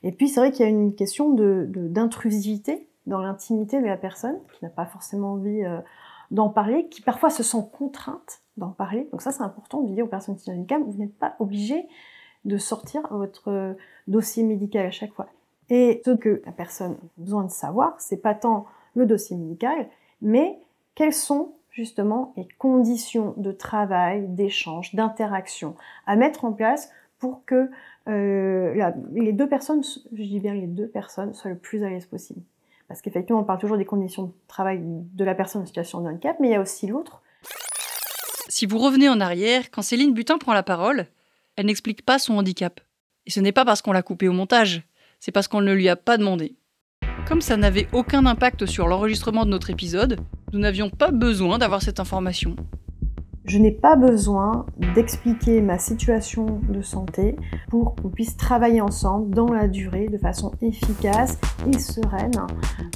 Et 0.04 0.12
puis 0.12 0.28
c'est 0.28 0.40
vrai 0.40 0.52
qu'il 0.52 0.66
y 0.66 0.68
a 0.68 0.72
une 0.72 0.96
question 0.96 1.34
d'intrusivité 1.34 2.88
dans 3.06 3.20
l'intimité 3.20 3.82
de 3.82 3.86
la 3.86 3.98
personne, 3.98 4.38
qui 4.54 4.64
n'a 4.64 4.70
pas 4.70 4.86
forcément 4.86 5.34
envie 5.34 5.64
euh, 5.64 5.80
d'en 6.32 6.50
parler, 6.50 6.88
qui 6.88 7.02
parfois 7.02 7.30
se 7.30 7.44
sent 7.44 7.66
contrainte 7.78 8.40
d'en 8.58 8.70
parler. 8.70 9.08
Donc 9.12 9.22
ça 9.22 9.32
c'est 9.32 9.44
important 9.44 9.82
de 9.82 9.94
dire 9.94 10.06
aux 10.06 10.10
personnes 10.10 10.38
qui 10.38 10.50
handicap, 10.50 10.82
vous 10.82 10.98
n'êtes 10.98 11.18
pas 11.18 11.36
obligé 11.40 11.88
de 12.46 12.58
sortir 12.58 13.02
votre 13.12 13.50
euh, 13.50 13.74
dossier 14.08 14.44
médical 14.44 14.86
à 14.86 14.92
chaque 14.92 15.14
fois. 15.14 15.28
Et 15.69 16.01
ce 16.06 16.12
que 16.12 16.41
la 16.45 16.51
personne 16.51 16.93
a 16.93 17.08
besoin 17.17 17.43
de 17.43 17.51
savoir, 17.51 17.95
c'est 17.99 18.17
pas 18.17 18.36
tant 18.36 18.65
le 18.95 19.06
dossier 19.06 19.36
médical, 19.36 19.88
mais 20.21 20.60
quelles 20.93 21.13
sont 21.13 21.54
justement 21.71 22.34
les 22.38 22.47
conditions 22.58 23.34
de 23.38 23.51
travail, 23.51 24.28
d'échange, 24.28 24.95
d'interaction 24.95 25.75
à 26.08 26.15
mettre 26.15 26.45
en 26.45 26.54
place 26.54 26.89
pour 27.19 27.43
que 27.45 27.69
euh, 28.08 28.91
les 29.13 29.34
deux 29.34 29.49
personnes, 29.49 29.84
je 29.84 30.23
dis 30.23 30.39
bien 30.39 30.54
les 30.54 30.67
deux 30.67 30.88
personnes, 30.88 31.34
soient 31.34 31.51
le 31.51 31.58
plus 31.58 31.84
à 31.84 31.89
l'aise 31.89 32.06
possible. 32.06 32.41
Parce 32.88 33.01
qu'effectivement, 33.01 33.41
on 33.41 33.43
parle 33.43 33.60
toujours 33.60 33.78
des 33.78 33.86
conditions 33.86 34.23
de 34.23 34.32
travail 34.47 34.80
de 34.82 35.25
la 35.25 35.34
personne 35.34 35.63
en 35.63 35.65
situation 35.65 36.01
de 36.01 36.10
handicap, 36.10 36.38
mais 36.39 36.49
il 36.49 36.51
y 36.51 36.56
a 36.56 36.62
aussi 36.62 36.88
l'autre. 36.88 37.21
Si 38.47 38.65
vous 38.65 38.78
revenez 38.78 39.10
en 39.10 39.19
arrière, 39.19 39.71
quand 39.71 39.82
Céline 39.82 40.13
Butin 40.13 40.38
prend 40.38 40.54
la 40.54 40.63
parole, 40.63 41.08
elle 41.56 41.65
n'explique 41.65 42.06
pas 42.06 42.19
son 42.19 42.38
handicap. 42.38 42.80
Et 43.25 43.32
ce 43.32 43.39
n'est 43.39 43.51
pas 43.51 43.65
parce 43.65 43.82
qu'on 43.82 43.91
l'a 43.91 44.04
coupé 44.04 44.28
au 44.28 44.34
montage, 44.34 44.84
c'est 45.19 45.32
parce 45.32 45.47
qu'on 45.47 45.62
ne 45.62 45.73
lui 45.73 45.89
a 45.89 45.95
pas 45.95 46.17
demandé. 46.17 46.56
Comme 47.28 47.41
ça 47.41 47.58
n'avait 47.58 47.88
aucun 47.91 48.25
impact 48.25 48.65
sur 48.65 48.88
l'enregistrement 48.88 49.45
de 49.45 49.49
notre 49.49 49.69
épisode, 49.69 50.19
nous 50.54 50.60
n'avions 50.60 50.89
pas 50.89 51.12
besoin 51.12 51.58
d'avoir 51.58 51.82
cette 51.82 51.99
information. 51.99 52.56
Je 53.46 53.60
n'ai 53.60 53.72
pas 53.72 53.96
besoin 53.96 54.66
d'expliquer 54.96 55.62
ma 55.62 55.78
situation 55.78 56.62
de 56.68 56.82
santé 56.82 57.36
pour 57.70 57.96
qu'on 57.96 58.10
puisse 58.10 58.36
travailler 58.38 58.82
ensemble 58.82 59.36
dans 59.36 59.54
la 59.54 59.68
durée 59.68 60.08
de 60.08 60.18
façon 60.18 60.52
efficace 60.64 61.38
et 61.72 61.78
sereine 61.78 62.32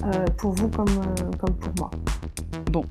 euh, 0.06 0.26
pour 0.38 0.54
vous 0.54 0.68
comme, 0.70 0.88
euh, 0.88 1.32
comme 1.38 1.56
pour 1.56 1.74
moi. 1.78 1.92
Bon, 2.72 2.84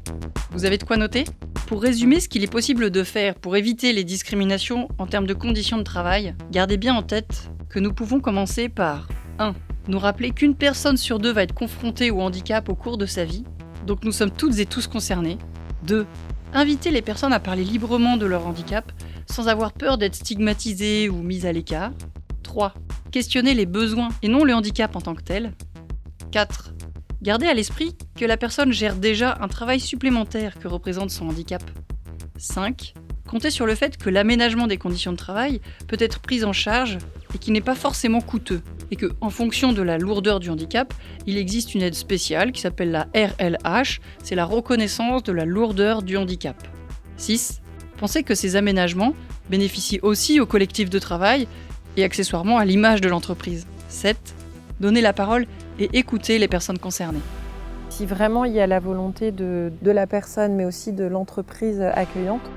vous 0.52 0.64
avez 0.66 0.78
de 0.78 0.84
quoi 0.84 0.96
noter? 0.96 1.24
Pour 1.66 1.82
résumer 1.82 2.20
ce 2.20 2.28
qu'il 2.28 2.44
est 2.44 2.50
possible 2.50 2.90
de 2.90 3.02
faire 3.02 3.34
pour 3.34 3.56
éviter 3.56 3.92
les 3.92 4.04
discriminations 4.04 4.88
en 4.98 5.06
termes 5.06 5.26
de 5.26 5.34
conditions 5.34 5.78
de 5.78 5.82
travail, 5.82 6.36
gardez 6.52 6.76
bien 6.76 6.94
en 6.94 7.02
tête 7.02 7.50
que 7.68 7.80
nous 7.80 7.92
pouvons 7.92 8.20
commencer 8.20 8.68
par 8.68 9.08
1. 9.40 9.54
Nous 9.88 9.98
rappeler 9.98 10.30
qu'une 10.30 10.54
personne 10.54 10.96
sur 10.96 11.18
deux 11.18 11.32
va 11.32 11.42
être 11.42 11.54
confrontée 11.54 12.12
au 12.12 12.20
handicap 12.20 12.68
au 12.68 12.76
cours 12.76 12.98
de 12.98 13.06
sa 13.06 13.24
vie, 13.24 13.42
donc 13.84 14.04
nous 14.04 14.12
sommes 14.12 14.30
toutes 14.30 14.60
et 14.60 14.66
tous 14.66 14.86
concernés. 14.86 15.38
2. 15.86 16.06
Inviter 16.54 16.90
les 16.90 17.02
personnes 17.02 17.32
à 17.32 17.40
parler 17.40 17.64
librement 17.64 18.16
de 18.16 18.26
leur 18.26 18.46
handicap 18.46 18.90
sans 19.30 19.48
avoir 19.48 19.72
peur 19.72 19.98
d'être 19.98 20.14
stigmatisées 20.14 21.08
ou 21.08 21.22
mises 21.22 21.46
à 21.46 21.52
l'écart. 21.52 21.92
3. 22.42 22.74
Questionner 23.12 23.54
les 23.54 23.66
besoins 23.66 24.08
et 24.22 24.28
non 24.28 24.44
le 24.44 24.54
handicap 24.54 24.96
en 24.96 25.00
tant 25.00 25.14
que 25.14 25.22
tel. 25.22 25.52
4. 26.32 26.72
Garder 27.20 27.46
à 27.46 27.54
l'esprit 27.54 27.96
que 28.16 28.24
la 28.24 28.36
personne 28.36 28.72
gère 28.72 28.96
déjà 28.96 29.36
un 29.40 29.48
travail 29.48 29.80
supplémentaire 29.80 30.58
que 30.58 30.68
représente 30.68 31.10
son 31.10 31.28
handicap. 31.28 31.62
5. 32.38 32.94
Compter 33.28 33.50
sur 33.50 33.66
le 33.66 33.74
fait 33.74 33.98
que 33.98 34.08
l'aménagement 34.08 34.66
des 34.66 34.78
conditions 34.78 35.12
de 35.12 35.18
travail 35.18 35.60
peut 35.86 35.98
être 36.00 36.18
pris 36.18 36.44
en 36.44 36.54
charge 36.54 36.96
et 37.34 37.38
qu'il 37.38 37.52
n'est 37.52 37.60
pas 37.60 37.74
forcément 37.74 38.22
coûteux, 38.22 38.62
et 38.90 38.96
que, 38.96 39.12
en 39.20 39.28
fonction 39.28 39.74
de 39.74 39.82
la 39.82 39.98
lourdeur 39.98 40.40
du 40.40 40.48
handicap, 40.48 40.94
il 41.26 41.36
existe 41.36 41.74
une 41.74 41.82
aide 41.82 41.94
spéciale 41.94 42.52
qui 42.52 42.62
s'appelle 42.62 42.90
la 42.90 43.06
RLH, 43.14 44.00
c'est 44.22 44.34
la 44.34 44.46
reconnaissance 44.46 45.24
de 45.24 45.32
la 45.32 45.44
lourdeur 45.44 46.02
du 46.02 46.16
handicap. 46.16 46.56
6. 47.18 47.60
Pensez 47.98 48.22
que 48.22 48.34
ces 48.34 48.56
aménagements 48.56 49.12
bénéficient 49.50 50.00
aussi 50.00 50.40
au 50.40 50.46
collectif 50.46 50.88
de 50.88 50.98
travail 50.98 51.46
et 51.98 52.04
accessoirement 52.04 52.56
à 52.56 52.64
l'image 52.64 53.02
de 53.02 53.10
l'entreprise. 53.10 53.66
7. 53.90 54.16
Donner 54.80 55.02
la 55.02 55.12
parole 55.12 55.46
et 55.78 55.90
écouter 55.98 56.38
les 56.38 56.48
personnes 56.48 56.78
concernées. 56.78 57.20
Si 57.90 58.06
vraiment 58.06 58.46
il 58.46 58.54
y 58.54 58.60
a 58.60 58.66
la 58.66 58.80
volonté 58.80 59.32
de 59.32 59.70
la 59.82 60.06
personne 60.06 60.54
mais 60.54 60.64
aussi 60.64 60.92
de 60.92 61.04
l'entreprise 61.04 61.82
accueillante, 61.82 62.48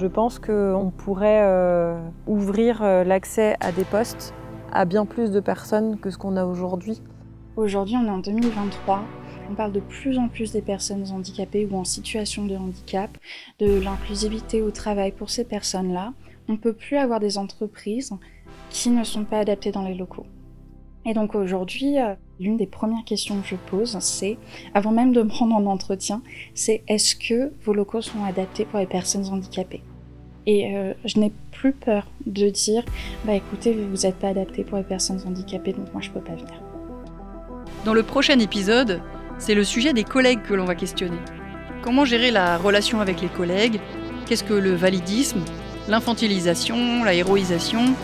je 0.00 0.06
pense 0.06 0.38
qu'on 0.38 0.90
pourrait 0.96 1.42
euh, 1.42 2.00
ouvrir 2.26 2.82
euh, 2.82 3.04
l'accès 3.04 3.56
à 3.60 3.70
des 3.70 3.84
postes 3.84 4.32
à 4.72 4.86
bien 4.86 5.04
plus 5.04 5.30
de 5.30 5.40
personnes 5.40 6.00
que 6.00 6.10
ce 6.10 6.16
qu'on 6.16 6.36
a 6.36 6.46
aujourd'hui. 6.46 7.02
Aujourd'hui, 7.56 7.96
on 7.96 8.06
est 8.06 8.10
en 8.10 8.18
2023. 8.18 9.02
On 9.50 9.54
parle 9.54 9.72
de 9.72 9.80
plus 9.80 10.18
en 10.18 10.28
plus 10.28 10.52
des 10.52 10.62
personnes 10.62 11.04
handicapées 11.10 11.68
ou 11.70 11.76
en 11.76 11.84
situation 11.84 12.46
de 12.46 12.56
handicap, 12.56 13.10
de 13.58 13.78
l'inclusivité 13.78 14.62
au 14.62 14.70
travail 14.70 15.12
pour 15.12 15.28
ces 15.28 15.44
personnes-là. 15.44 16.14
On 16.48 16.52
ne 16.52 16.56
peut 16.58 16.72
plus 16.72 16.96
avoir 16.96 17.20
des 17.20 17.36
entreprises 17.36 18.12
qui 18.70 18.88
ne 18.88 19.04
sont 19.04 19.24
pas 19.24 19.40
adaptées 19.40 19.72
dans 19.72 19.82
les 19.82 19.94
locaux. 19.94 20.26
Et 21.04 21.12
donc 21.12 21.34
aujourd'hui, 21.34 21.98
euh, 21.98 22.14
l'une 22.38 22.56
des 22.56 22.66
premières 22.66 23.04
questions 23.04 23.38
que 23.42 23.48
je 23.48 23.56
pose, 23.56 23.98
c'est, 24.00 24.38
avant 24.72 24.92
même 24.92 25.12
de 25.12 25.22
me 25.22 25.30
rendre 25.30 25.56
en 25.56 25.66
entretien, 25.66 26.22
c'est 26.54 26.84
est-ce 26.88 27.16
que 27.16 27.52
vos 27.62 27.74
locaux 27.74 28.00
sont 28.00 28.24
adaptés 28.24 28.64
pour 28.64 28.78
les 28.78 28.86
personnes 28.86 29.26
handicapées? 29.26 29.82
Et 30.50 30.76
euh, 30.76 30.94
je 31.04 31.20
n'ai 31.20 31.32
plus 31.52 31.72
peur 31.72 32.06
de 32.26 32.48
dire, 32.48 32.82
bah 33.24 33.34
écoutez, 33.34 33.72
vous 33.72 34.02
n'êtes 34.02 34.16
pas 34.16 34.28
adapté 34.28 34.64
pour 34.64 34.78
les 34.78 34.84
personnes 34.84 35.20
handicapées, 35.24 35.72
donc 35.72 35.92
moi 35.92 36.02
je 36.02 36.10
peux 36.10 36.20
pas 36.20 36.32
venir. 36.32 36.60
Dans 37.84 37.94
le 37.94 38.02
prochain 38.02 38.36
épisode, 38.40 39.00
c'est 39.38 39.54
le 39.54 39.62
sujet 39.62 39.92
des 39.92 40.02
collègues 40.02 40.42
que 40.42 40.54
l'on 40.54 40.64
va 40.64 40.74
questionner. 40.74 41.18
Comment 41.82 42.04
gérer 42.04 42.32
la 42.32 42.58
relation 42.58 43.00
avec 43.00 43.20
les 43.20 43.28
collègues? 43.28 43.78
Qu'est-ce 44.26 44.42
que 44.42 44.54
le 44.54 44.74
validisme 44.74 45.44
L'infantilisation 45.88 47.04
La 47.04 47.14
héroïsation? 47.14 47.94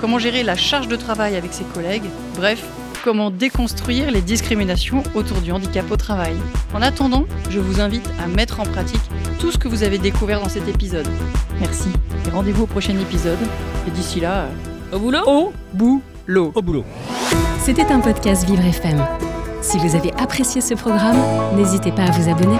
Comment 0.00 0.20
gérer 0.20 0.44
la 0.44 0.54
charge 0.54 0.86
de 0.86 0.96
travail 0.96 1.34
avec 1.34 1.52
ses 1.52 1.64
collègues? 1.64 2.08
Bref, 2.36 2.64
comment 3.02 3.30
déconstruire 3.30 4.10
les 4.10 4.20
discriminations 4.20 5.02
autour 5.14 5.40
du 5.40 5.52
handicap 5.52 5.90
au 5.90 5.96
travail. 5.96 6.34
En 6.74 6.82
attendant, 6.82 7.24
je 7.50 7.60
vous 7.60 7.80
invite 7.80 8.08
à 8.22 8.26
mettre 8.26 8.60
en 8.60 8.64
pratique 8.64 9.00
tout 9.38 9.50
ce 9.50 9.58
que 9.58 9.68
vous 9.68 9.82
avez 9.82 9.98
découvert 9.98 10.40
dans 10.40 10.48
cet 10.48 10.68
épisode. 10.68 11.08
Merci 11.60 11.88
et 12.26 12.30
rendez-vous 12.30 12.64
au 12.64 12.66
prochain 12.66 12.98
épisode. 12.98 13.38
Et 13.86 13.90
d'ici 13.90 14.20
là, 14.20 14.46
euh, 14.92 14.96
au 14.96 14.98
boulot 14.98 15.22
Au 15.26 15.52
boulot 15.72 16.52
Au 16.54 16.62
boulot 16.62 16.84
C'était 17.60 17.86
un 17.86 18.00
podcast 18.00 18.46
Vivre 18.46 18.64
FM. 18.64 19.04
Si 19.60 19.78
vous 19.78 19.96
avez 19.96 20.12
apprécié 20.14 20.60
ce 20.60 20.74
programme, 20.74 21.18
n'hésitez 21.56 21.92
pas 21.92 22.04
à 22.04 22.10
vous 22.10 22.30
abonner. 22.30 22.58